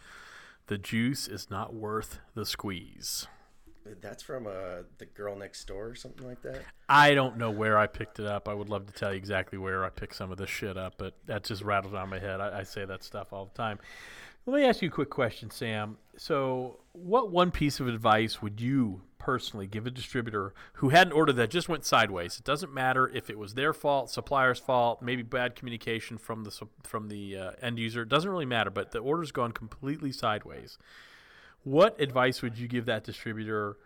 the 0.68 0.78
juice 0.78 1.26
is 1.28 1.50
not 1.50 1.74
worth 1.74 2.20
the 2.34 2.46
squeeze. 2.46 3.26
that's 4.00 4.22
from 4.22 4.46
uh 4.46 4.82
the 4.98 5.06
girl 5.06 5.36
next 5.36 5.64
door 5.66 5.88
or 5.88 5.94
something 5.96 6.26
like 6.26 6.40
that 6.42 6.62
I 6.88 7.14
don't 7.14 7.36
know 7.36 7.50
where 7.50 7.76
I 7.76 7.88
picked 7.88 8.20
it 8.20 8.26
up. 8.26 8.48
I 8.48 8.54
would 8.54 8.68
love 8.68 8.86
to 8.86 8.92
tell 8.92 9.10
you 9.12 9.18
exactly 9.18 9.58
where 9.58 9.84
I 9.84 9.90
picked 9.90 10.14
some 10.14 10.30
of 10.30 10.38
this 10.38 10.48
shit 10.50 10.76
up, 10.76 10.94
but 10.98 11.14
that 11.26 11.42
just 11.42 11.62
rattles 11.62 11.94
on 11.94 12.08
my 12.10 12.20
head. 12.20 12.40
I, 12.40 12.60
I 12.60 12.62
say 12.62 12.84
that 12.84 13.02
stuff 13.02 13.32
all 13.32 13.46
the 13.46 13.58
time. 13.60 13.78
Let 14.48 14.60
me 14.60 14.64
ask 14.64 14.80
you 14.80 14.88
a 14.88 14.92
quick 14.92 15.10
question, 15.10 15.50
Sam. 15.50 15.98
So, 16.16 16.78
what 16.92 17.32
one 17.32 17.50
piece 17.50 17.80
of 17.80 17.88
advice 17.88 18.40
would 18.40 18.60
you 18.60 19.02
personally 19.18 19.66
give 19.66 19.88
a 19.88 19.90
distributor 19.90 20.54
who 20.74 20.90
had 20.90 21.08
an 21.08 21.12
order 21.12 21.32
that 21.32 21.50
just 21.50 21.68
went 21.68 21.84
sideways? 21.84 22.38
It 22.38 22.44
doesn't 22.44 22.72
matter 22.72 23.08
if 23.08 23.28
it 23.28 23.40
was 23.40 23.54
their 23.54 23.72
fault, 23.72 24.08
supplier's 24.08 24.60
fault, 24.60 25.02
maybe 25.02 25.24
bad 25.24 25.56
communication 25.56 26.16
from 26.16 26.44
the 26.44 26.68
from 26.84 27.08
the 27.08 27.36
uh, 27.36 27.50
end 27.60 27.80
user. 27.80 28.02
It 28.02 28.08
doesn't 28.08 28.30
really 28.30 28.46
matter, 28.46 28.70
but 28.70 28.92
the 28.92 29.00
order's 29.00 29.32
gone 29.32 29.50
completely 29.50 30.12
sideways. 30.12 30.78
What 31.64 32.00
advice 32.00 32.40
would 32.40 32.56
you 32.56 32.68
give 32.68 32.86
that 32.86 33.02
distributor 33.02 33.78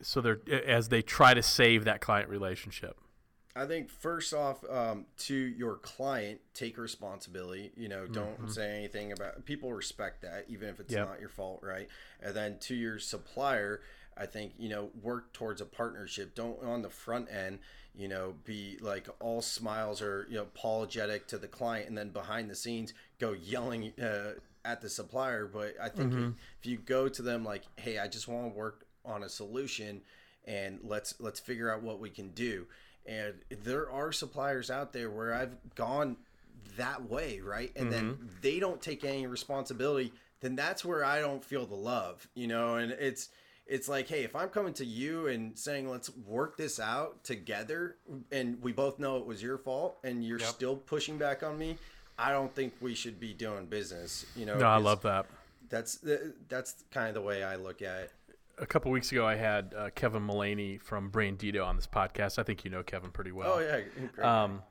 so 0.00 0.22
they're 0.22 0.40
as 0.66 0.88
they 0.88 1.02
try 1.02 1.34
to 1.34 1.42
save 1.42 1.84
that 1.84 2.00
client 2.00 2.30
relationship? 2.30 2.96
I 3.56 3.64
think 3.66 3.88
first 3.88 4.34
off, 4.34 4.62
um, 4.68 5.06
to 5.18 5.34
your 5.34 5.76
client, 5.76 6.40
take 6.52 6.76
responsibility. 6.76 7.72
You 7.74 7.88
know, 7.88 8.06
don't 8.06 8.50
say 8.52 8.76
anything 8.76 9.12
about. 9.12 9.44
People 9.46 9.72
respect 9.72 10.20
that, 10.22 10.44
even 10.48 10.68
if 10.68 10.78
it's 10.78 10.92
Yep. 10.92 11.08
not 11.08 11.20
your 11.20 11.30
fault, 11.30 11.60
right? 11.62 11.88
And 12.20 12.34
then 12.36 12.58
to 12.60 12.74
your 12.74 12.98
supplier, 12.98 13.80
I 14.16 14.26
think 14.26 14.52
you 14.58 14.68
know 14.68 14.90
work 15.02 15.32
towards 15.32 15.60
a 15.62 15.66
partnership. 15.66 16.34
Don't 16.34 16.62
on 16.62 16.82
the 16.82 16.90
front 16.90 17.30
end, 17.30 17.60
you 17.94 18.08
know, 18.08 18.34
be 18.44 18.76
like 18.80 19.08
all 19.20 19.40
smiles 19.40 20.02
or 20.02 20.26
you 20.28 20.36
know 20.36 20.42
apologetic 20.42 21.26
to 21.28 21.38
the 21.38 21.48
client, 21.48 21.88
and 21.88 21.96
then 21.96 22.10
behind 22.10 22.50
the 22.50 22.54
scenes 22.54 22.92
go 23.18 23.32
yelling 23.32 23.92
uh, 24.00 24.34
at 24.66 24.82
the 24.82 24.88
supplier. 24.90 25.46
But 25.46 25.76
I 25.80 25.88
think 25.88 26.12
if, 26.12 26.34
if 26.60 26.66
you 26.66 26.76
go 26.76 27.08
to 27.08 27.22
them 27.22 27.42
like, 27.44 27.62
"Hey, 27.76 27.98
I 27.98 28.06
just 28.08 28.28
want 28.28 28.52
to 28.52 28.58
work 28.58 28.86
on 29.04 29.22
a 29.22 29.28
solution," 29.30 30.02
and 30.44 30.78
let's 30.82 31.14
let's 31.20 31.40
figure 31.40 31.72
out 31.72 31.82
what 31.82 32.00
we 32.00 32.10
can 32.10 32.30
do 32.30 32.66
and 33.06 33.34
there 33.62 33.90
are 33.90 34.12
suppliers 34.12 34.70
out 34.70 34.92
there 34.92 35.10
where 35.10 35.34
I've 35.34 35.56
gone 35.74 36.16
that 36.76 37.08
way, 37.08 37.40
right? 37.40 37.72
And 37.76 37.92
then 37.92 38.12
mm-hmm. 38.12 38.26
they 38.42 38.58
don't 38.58 38.80
take 38.80 39.04
any 39.04 39.26
responsibility, 39.26 40.12
then 40.40 40.56
that's 40.56 40.84
where 40.84 41.04
I 41.04 41.20
don't 41.20 41.44
feel 41.44 41.66
the 41.66 41.74
love, 41.74 42.28
you 42.34 42.46
know, 42.46 42.76
and 42.76 42.92
it's 42.92 43.28
it's 43.66 43.88
like, 43.88 44.08
hey, 44.08 44.22
if 44.22 44.36
I'm 44.36 44.48
coming 44.48 44.74
to 44.74 44.84
you 44.84 45.26
and 45.26 45.58
saying 45.58 45.90
let's 45.90 46.08
work 46.16 46.56
this 46.56 46.78
out 46.78 47.24
together 47.24 47.96
and 48.30 48.62
we 48.62 48.72
both 48.72 49.00
know 49.00 49.16
it 49.16 49.26
was 49.26 49.42
your 49.42 49.58
fault 49.58 49.98
and 50.04 50.24
you're 50.24 50.38
still 50.38 50.76
pushing 50.76 51.18
back 51.18 51.42
on 51.42 51.58
me, 51.58 51.76
I 52.16 52.30
don't 52.30 52.54
think 52.54 52.74
we 52.80 52.94
should 52.94 53.18
be 53.18 53.32
doing 53.32 53.66
business, 53.66 54.24
you 54.36 54.46
know. 54.46 54.56
No, 54.56 54.66
I 54.66 54.76
love 54.76 55.02
that. 55.02 55.26
That's 55.68 55.98
that's 56.48 56.84
kind 56.92 57.08
of 57.08 57.14
the 57.14 57.22
way 57.22 57.42
I 57.42 57.56
look 57.56 57.82
at 57.82 58.02
it. 58.02 58.12
A 58.58 58.66
couple 58.66 58.90
weeks 58.90 59.12
ago, 59.12 59.26
I 59.26 59.36
had 59.36 59.74
uh, 59.76 59.90
Kevin 59.94 60.22
Mullaney 60.22 60.78
from 60.78 61.10
Brain 61.10 61.36
Dito 61.36 61.64
on 61.64 61.76
this 61.76 61.86
podcast. 61.86 62.38
I 62.38 62.42
think 62.42 62.64
you 62.64 62.70
know 62.70 62.82
Kevin 62.82 63.10
pretty 63.10 63.32
well. 63.32 63.54
Oh 63.56 63.58
yeah, 63.58 63.80
great. 64.14 64.26
Um, 64.26 64.62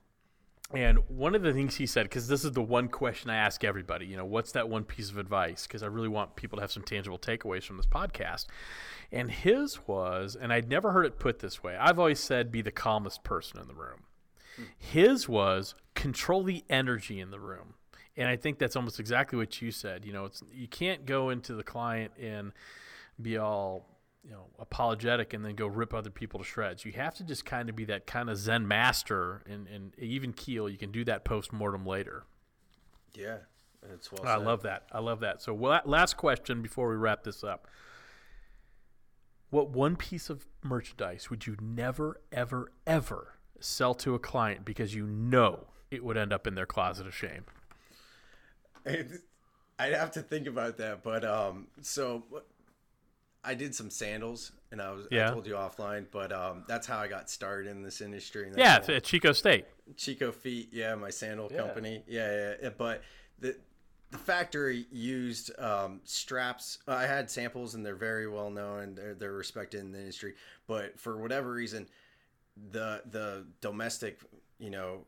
and 0.74 0.98
one 1.10 1.36
of 1.36 1.44
the 1.44 1.54
things 1.54 1.76
he 1.76 1.86
said, 1.86 2.04
because 2.04 2.28
this 2.28 2.44
is 2.44 2.52
the 2.54 2.62
one 2.62 2.88
question 2.88 3.30
I 3.30 3.36
ask 3.36 3.64
everybody, 3.64 4.08
you 4.08 4.18
know, 4.18 4.26
what's 4.26 4.52
that 4.54 4.68
one 4.68 4.84
piece 4.84 5.12
of 5.12 5.20
advice? 5.20 5.68
Because 5.68 5.84
I 5.84 5.88
really 5.88 6.08
want 6.08 6.36
people 6.36 6.58
to 6.58 6.62
have 6.62 6.72
some 6.72 6.82
tangible 6.82 7.20
takeaways 7.20 7.64
from 7.64 7.78
this 7.78 7.86
podcast. 7.86 8.48
And 9.12 9.30
his 9.30 9.88
was, 9.88 10.36
and 10.36 10.52
I'd 10.52 10.68
never 10.68 10.92
heard 10.92 11.06
it 11.06 11.20
put 11.20 11.40
this 11.40 11.62
way. 11.62 11.78
I've 11.80 12.00
always 12.00 12.20
said, 12.20 12.52
be 12.52 12.64
the 12.64 12.72
calmest 12.72 13.24
person 13.24 13.60
in 13.60 13.68
the 13.68 13.76
room. 13.76 14.06
His 14.78 15.30
was 15.30 15.76
control 15.94 16.44
the 16.44 16.64
energy 16.70 17.20
in 17.20 17.30
the 17.30 17.40
room. 17.40 17.76
And 18.18 18.28
I 18.28 18.36
think 18.36 18.58
that's 18.58 18.76
almost 18.76 19.00
exactly 19.00 19.38
what 19.38 19.62
you 19.62 19.70
said. 19.70 20.06
You 20.06 20.14
know, 20.14 20.26
it's 20.26 20.42
you 20.54 20.68
can't 20.68 21.06
go 21.06 21.30
into 21.30 21.54
the 21.54 21.64
client 21.64 22.14
and 22.20 22.54
be 23.22 23.38
all 23.38 23.86
you 24.24 24.32
know 24.32 24.46
apologetic 24.60 25.34
and 25.34 25.46
then 25.46 25.56
go 25.56 25.68
rip 25.68 25.94
other 25.94 26.10
people 26.10 26.40
to 26.40 26.46
shreds. 26.46 26.86
You 26.86 26.92
have 26.94 27.14
to 27.16 27.24
just 27.24 27.46
kind 27.46 27.70
of 27.70 27.76
be 27.76 27.86
that 27.86 28.08
kind 28.08 28.30
of 28.30 28.38
Zen 28.38 28.68
master 28.68 29.44
and, 29.48 29.68
and 29.68 29.98
even 30.00 30.34
keel. 30.34 30.70
You 30.70 30.78
can 30.78 30.92
do 30.92 31.06
that 31.06 31.24
post 31.24 31.54
mortem 31.54 31.86
later. 31.86 32.24
yeah, 33.14 33.38
it's 33.94 34.12
well. 34.12 34.26
I 34.26 34.38
said. 34.38 34.46
love 34.46 34.64
that. 34.64 34.84
I 34.92 35.00
love 35.00 35.20
that. 35.22 35.42
So 35.42 35.54
last 35.54 36.18
question 36.18 36.62
before 36.62 36.90
we 36.90 36.96
wrap 36.96 37.24
this 37.24 37.44
up. 37.44 37.68
What 39.52 39.70
one 39.70 39.96
piece 39.96 40.30
of 40.30 40.46
merchandise 40.64 41.30
would 41.30 41.48
you 41.48 41.56
never, 41.62 42.20
ever, 42.32 42.72
ever 42.86 43.36
sell 43.60 43.94
to 43.94 44.16
a 44.16 44.20
client 44.20 44.66
because 44.66 44.94
you 44.96 45.06
know 45.06 45.68
it 45.92 46.04
would 46.04 46.18
end 46.18 46.34
up 46.34 46.46
in 46.48 46.56
their 46.56 46.66
closet 46.66 47.08
of 47.08 47.16
shame? 47.16 47.46
I'd 48.86 49.94
have 49.94 50.12
to 50.12 50.22
think 50.22 50.48
about 50.48 50.78
that, 50.78 51.04
but 51.04 51.24
um, 51.26 51.68
so 51.82 52.24
I 53.46 53.54
did 53.54 53.76
some 53.76 53.90
sandals, 53.90 54.52
and 54.72 54.82
I 54.82 54.92
was 54.92 55.08
Yeah. 55.12 55.30
I 55.30 55.34
told 55.34 55.46
you 55.48 55.54
offline, 55.54 56.06
but 56.12 56.32
um, 56.32 56.64
that's 56.68 56.88
how 56.88 56.98
I 56.98 57.08
got 57.08 57.30
started 57.30 57.70
in 57.70 57.84
this 57.84 58.02
industry. 58.02 58.48
And 58.48 58.58
Yeah, 58.58 58.74
that's 58.74 58.78
it's 58.80 58.88
how- 58.88 58.94
at 58.96 59.04
Chico 59.04 59.32
State. 59.34 59.66
Chico 59.96 60.32
Feet, 60.32 60.70
yeah, 60.72 60.96
my 60.96 61.10
sandal 61.12 61.50
Yeah. 61.52 61.58
company, 61.58 62.04
yeah, 62.08 62.32
yeah, 62.32 62.54
yeah. 62.64 62.70
But 62.70 63.02
the 63.40 63.58
the 64.12 64.18
factory 64.20 64.86
used 64.92 65.52
um, 65.60 66.00
straps. 66.06 66.78
I 66.88 67.06
had 67.06 67.30
samples, 67.30 67.74
and 67.76 67.86
they're 67.86 67.96
very 67.96 68.28
well 68.28 68.50
known, 68.50 68.80
and 68.82 68.96
they're, 68.98 69.14
they're 69.16 69.34
respected 69.34 69.82
in 69.82 69.92
the 69.92 70.00
industry. 70.00 70.36
But 70.68 71.00
for 71.00 71.18
whatever 71.18 71.52
reason, 71.52 71.88
the 72.72 73.02
the 73.10 73.46
domestic, 73.62 74.20
you 74.60 74.70
know, 74.70 75.06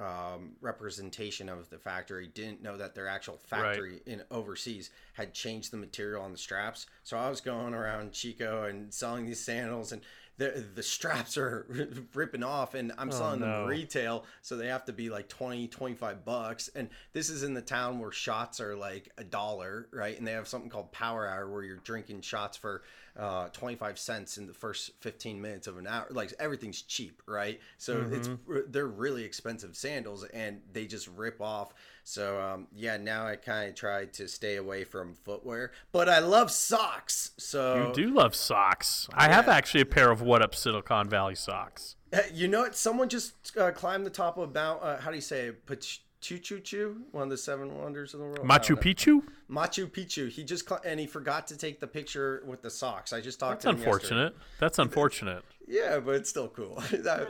um, 0.00 0.52
representation 0.60 1.48
of 1.48 1.68
the 1.68 1.78
factory 1.78 2.26
didn't 2.26 2.62
know 2.62 2.76
that 2.76 2.94
their 2.94 3.06
actual 3.06 3.36
factory 3.36 4.00
in 4.06 4.22
overseas 4.30 4.90
had 5.12 5.34
changed 5.34 5.70
the 5.70 5.76
material 5.76 6.22
on 6.22 6.32
the 6.32 6.38
straps. 6.38 6.86
So 7.02 7.18
I 7.18 7.28
was 7.28 7.40
going 7.40 7.74
around 7.74 8.12
Chico 8.12 8.64
and 8.64 8.92
selling 8.92 9.26
these 9.26 9.44
sandals, 9.44 9.92
and 9.92 10.00
the 10.40 10.64
the 10.74 10.82
straps 10.82 11.36
are 11.36 11.66
ripping 12.14 12.42
off, 12.42 12.74
and 12.74 12.92
I'm 12.96 13.12
selling 13.12 13.40
no. 13.40 13.46
them 13.46 13.66
retail, 13.66 14.24
so 14.40 14.56
they 14.56 14.68
have 14.68 14.86
to 14.86 14.92
be 14.92 15.10
like 15.10 15.28
20, 15.28 15.68
25 15.68 16.24
bucks. 16.24 16.70
And 16.74 16.88
this 17.12 17.28
is 17.28 17.42
in 17.42 17.52
the 17.52 17.60
town 17.60 17.98
where 17.98 18.10
shots 18.10 18.58
are 18.58 18.74
like 18.74 19.10
a 19.18 19.24
dollar, 19.24 19.86
right? 19.92 20.16
And 20.18 20.26
they 20.26 20.32
have 20.32 20.48
something 20.48 20.70
called 20.70 20.92
Power 20.92 21.28
Hour 21.28 21.50
where 21.50 21.62
you're 21.62 21.76
drinking 21.76 22.22
shots 22.22 22.56
for 22.56 22.82
uh, 23.18 23.48
25 23.48 23.98
cents 23.98 24.38
in 24.38 24.46
the 24.46 24.54
first 24.54 24.92
15 25.00 25.42
minutes 25.42 25.66
of 25.66 25.76
an 25.76 25.86
hour. 25.86 26.06
Like 26.10 26.32
everything's 26.38 26.80
cheap, 26.80 27.22
right? 27.26 27.60
So 27.76 28.08
it's 28.10 28.30
they're 28.68 28.86
really 28.86 29.24
expensive 29.24 29.76
sandals, 29.76 30.24
and 30.24 30.62
they 30.72 30.86
just 30.86 31.06
rip 31.08 31.42
off. 31.42 31.74
So 32.10 32.40
um, 32.40 32.66
yeah, 32.74 32.96
now 32.96 33.26
I 33.26 33.36
kind 33.36 33.68
of 33.68 33.76
try 33.76 34.06
to 34.06 34.26
stay 34.26 34.56
away 34.56 34.82
from 34.82 35.14
footwear, 35.14 35.70
but 35.92 36.08
I 36.08 36.18
love 36.18 36.50
socks. 36.50 37.30
So 37.38 37.88
You 37.88 37.94
do 37.94 38.12
love 38.12 38.34
socks. 38.34 39.08
I 39.14 39.28
have 39.28 39.48
actually 39.48 39.82
a 39.82 39.86
pair 39.86 40.10
of 40.10 40.20
What 40.20 40.42
Up 40.42 40.54
Silicon 40.54 41.08
Valley 41.08 41.36
socks. 41.36 41.94
You 42.32 42.48
know 42.48 42.62
what? 42.62 42.74
Someone 42.74 43.08
just 43.08 43.56
uh, 43.56 43.70
climbed 43.70 44.04
the 44.04 44.10
top 44.10 44.36
of 44.38 44.52
Mount. 44.52 44.82
Uh, 44.82 44.98
how 44.98 45.10
do 45.10 45.16
you 45.16 45.22
say 45.22 45.46
it? 45.46 45.66
Pachu 45.66 46.62
Chu, 46.64 47.02
one 47.12 47.24
of 47.24 47.30
the 47.30 47.38
seven 47.38 47.78
wonders 47.78 48.12
of 48.12 48.20
the 48.20 48.26
world. 48.26 48.40
Machu. 48.40 48.74
Picchu? 48.76 49.22
Machu 49.48 49.88
Picchu. 49.88 50.28
He 50.28 50.42
just 50.42 50.68
cl- 50.68 50.80
and 50.84 50.98
he 50.98 51.06
forgot 51.06 51.46
to 51.46 51.56
take 51.56 51.78
the 51.78 51.86
picture 51.86 52.42
with 52.44 52.60
the 52.60 52.70
socks. 52.70 53.12
I 53.12 53.20
just 53.20 53.38
talked 53.38 53.62
That's 53.62 53.76
to 53.76 53.82
him 53.82 53.88
yesterday. 53.88 53.92
unfortunate. 53.92 54.36
That's 54.58 54.78
unfortunate. 54.80 55.44
Yeah, 55.70 56.00
but 56.00 56.16
it's 56.16 56.28
still 56.28 56.48
cool. 56.48 56.82
I, 57.08 57.24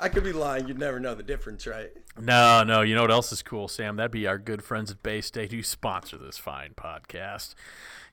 I 0.00 0.08
could 0.08 0.24
be 0.24 0.32
lying. 0.32 0.66
You'd 0.66 0.80
never 0.80 0.98
know 0.98 1.14
the 1.14 1.22
difference, 1.22 1.64
right? 1.64 1.90
No, 2.20 2.64
no. 2.64 2.82
You 2.82 2.96
know 2.96 3.02
what 3.02 3.12
else 3.12 3.30
is 3.30 3.40
cool, 3.40 3.68
Sam? 3.68 3.94
That'd 3.94 4.10
be 4.10 4.26
our 4.26 4.36
good 4.36 4.64
friends 4.64 4.90
at 4.90 5.00
Bay 5.04 5.20
State 5.20 5.52
who 5.52 5.62
sponsor 5.62 6.18
this 6.18 6.38
fine 6.38 6.72
podcast. 6.76 7.54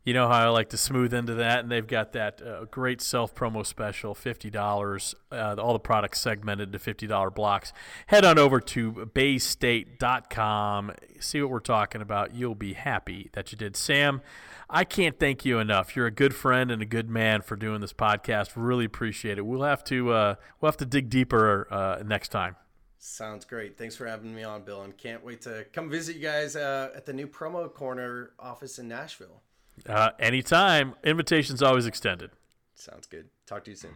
You 0.10 0.16
know 0.16 0.28
how 0.28 0.44
I 0.44 0.48
like 0.48 0.70
to 0.70 0.78
smooth 0.78 1.14
into 1.14 1.36
that, 1.36 1.60
and 1.60 1.70
they've 1.70 1.86
got 1.86 2.14
that 2.14 2.42
uh, 2.42 2.66
great 2.66 3.00
self 3.00 3.36
promo 3.36 3.64
special, 3.64 4.16
fifty 4.16 4.50
dollars. 4.50 5.14
Uh, 5.32 5.56
all 5.60 5.74
the 5.74 5.78
products 5.78 6.20
segmented 6.20 6.74
to 6.74 6.80
fifty 6.80 7.06
dollar 7.06 7.30
blocks. 7.30 7.72
Head 8.08 8.26
on 8.26 8.40
over 8.40 8.60
to 8.60 8.92
baystate.com. 8.92 10.94
See 11.20 11.44
what 11.44 11.52
we're 11.52 11.60
talking 11.60 12.02
about. 12.02 12.34
You'll 12.34 12.56
be 12.56 12.74
happy 12.74 13.30
that 13.34 13.52
you 13.52 13.58
did, 13.60 13.76
Sam. 13.76 14.22
I 14.68 14.84
can't 14.84 15.20
thank 15.20 15.46
you 15.46 15.60
enough. 15.60 15.96
You're 15.96 16.08
a 16.08 16.12
good 16.12 16.34
friend 16.34 16.72
and 16.72 16.82
a 16.82 16.88
good 16.88 17.08
man 17.08 17.44
for 17.44 17.56
doing 17.56 17.80
this 17.80 17.94
podcast. 17.94 18.54
Really 18.56 18.86
appreciate 18.86 19.38
it. 19.38 19.46
We'll 19.46 19.62
have 19.62 19.84
to 19.84 20.10
uh, 20.10 20.36
we'll 20.60 20.72
have 20.72 20.78
to 20.78 20.88
dig 20.88 21.12
deeper 21.12 21.72
uh, 21.72 22.02
next 22.04 22.30
time. 22.30 22.56
Sounds 22.98 23.46
great. 23.46 23.78
Thanks 23.78 23.96
for 23.96 24.08
having 24.08 24.34
me 24.34 24.42
on, 24.42 24.64
Bill, 24.64 24.82
and 24.82 24.98
can't 24.98 25.24
wait 25.24 25.44
to 25.44 25.68
come 25.72 25.88
visit 25.88 26.16
you 26.16 26.24
guys 26.24 26.56
uh, 26.56 26.90
at 26.96 27.06
the 27.06 27.14
new 27.14 27.28
promo 27.28 27.72
corner 27.72 28.32
office 28.40 28.80
in 28.80 28.88
Nashville. 28.88 29.44
Uh, 29.88 30.12
anytime. 30.20 30.96
Invitation's 31.04 31.62
always 31.62 31.86
extended. 31.86 32.32
Sounds 32.76 33.08
good. 33.08 33.30
Talk 33.46 33.64
to 33.66 33.72
you 33.72 33.78
soon. 33.78 33.96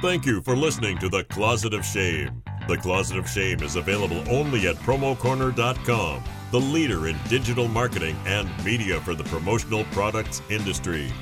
Thank 0.00 0.26
you 0.26 0.40
for 0.42 0.56
listening 0.56 0.96
to 0.98 1.08
The 1.08 1.24
Closet 1.24 1.74
of 1.74 1.84
Shame. 1.84 2.42
The 2.68 2.76
Closet 2.76 3.16
of 3.16 3.28
Shame 3.28 3.62
is 3.62 3.74
available 3.74 4.22
only 4.30 4.68
at 4.68 4.76
promocorner.com, 4.76 6.22
the 6.52 6.60
leader 6.60 7.08
in 7.08 7.16
digital 7.28 7.66
marketing 7.66 8.16
and 8.24 8.48
media 8.64 9.00
for 9.00 9.14
the 9.14 9.24
promotional 9.24 9.84
products 9.86 10.40
industry. 10.50 11.12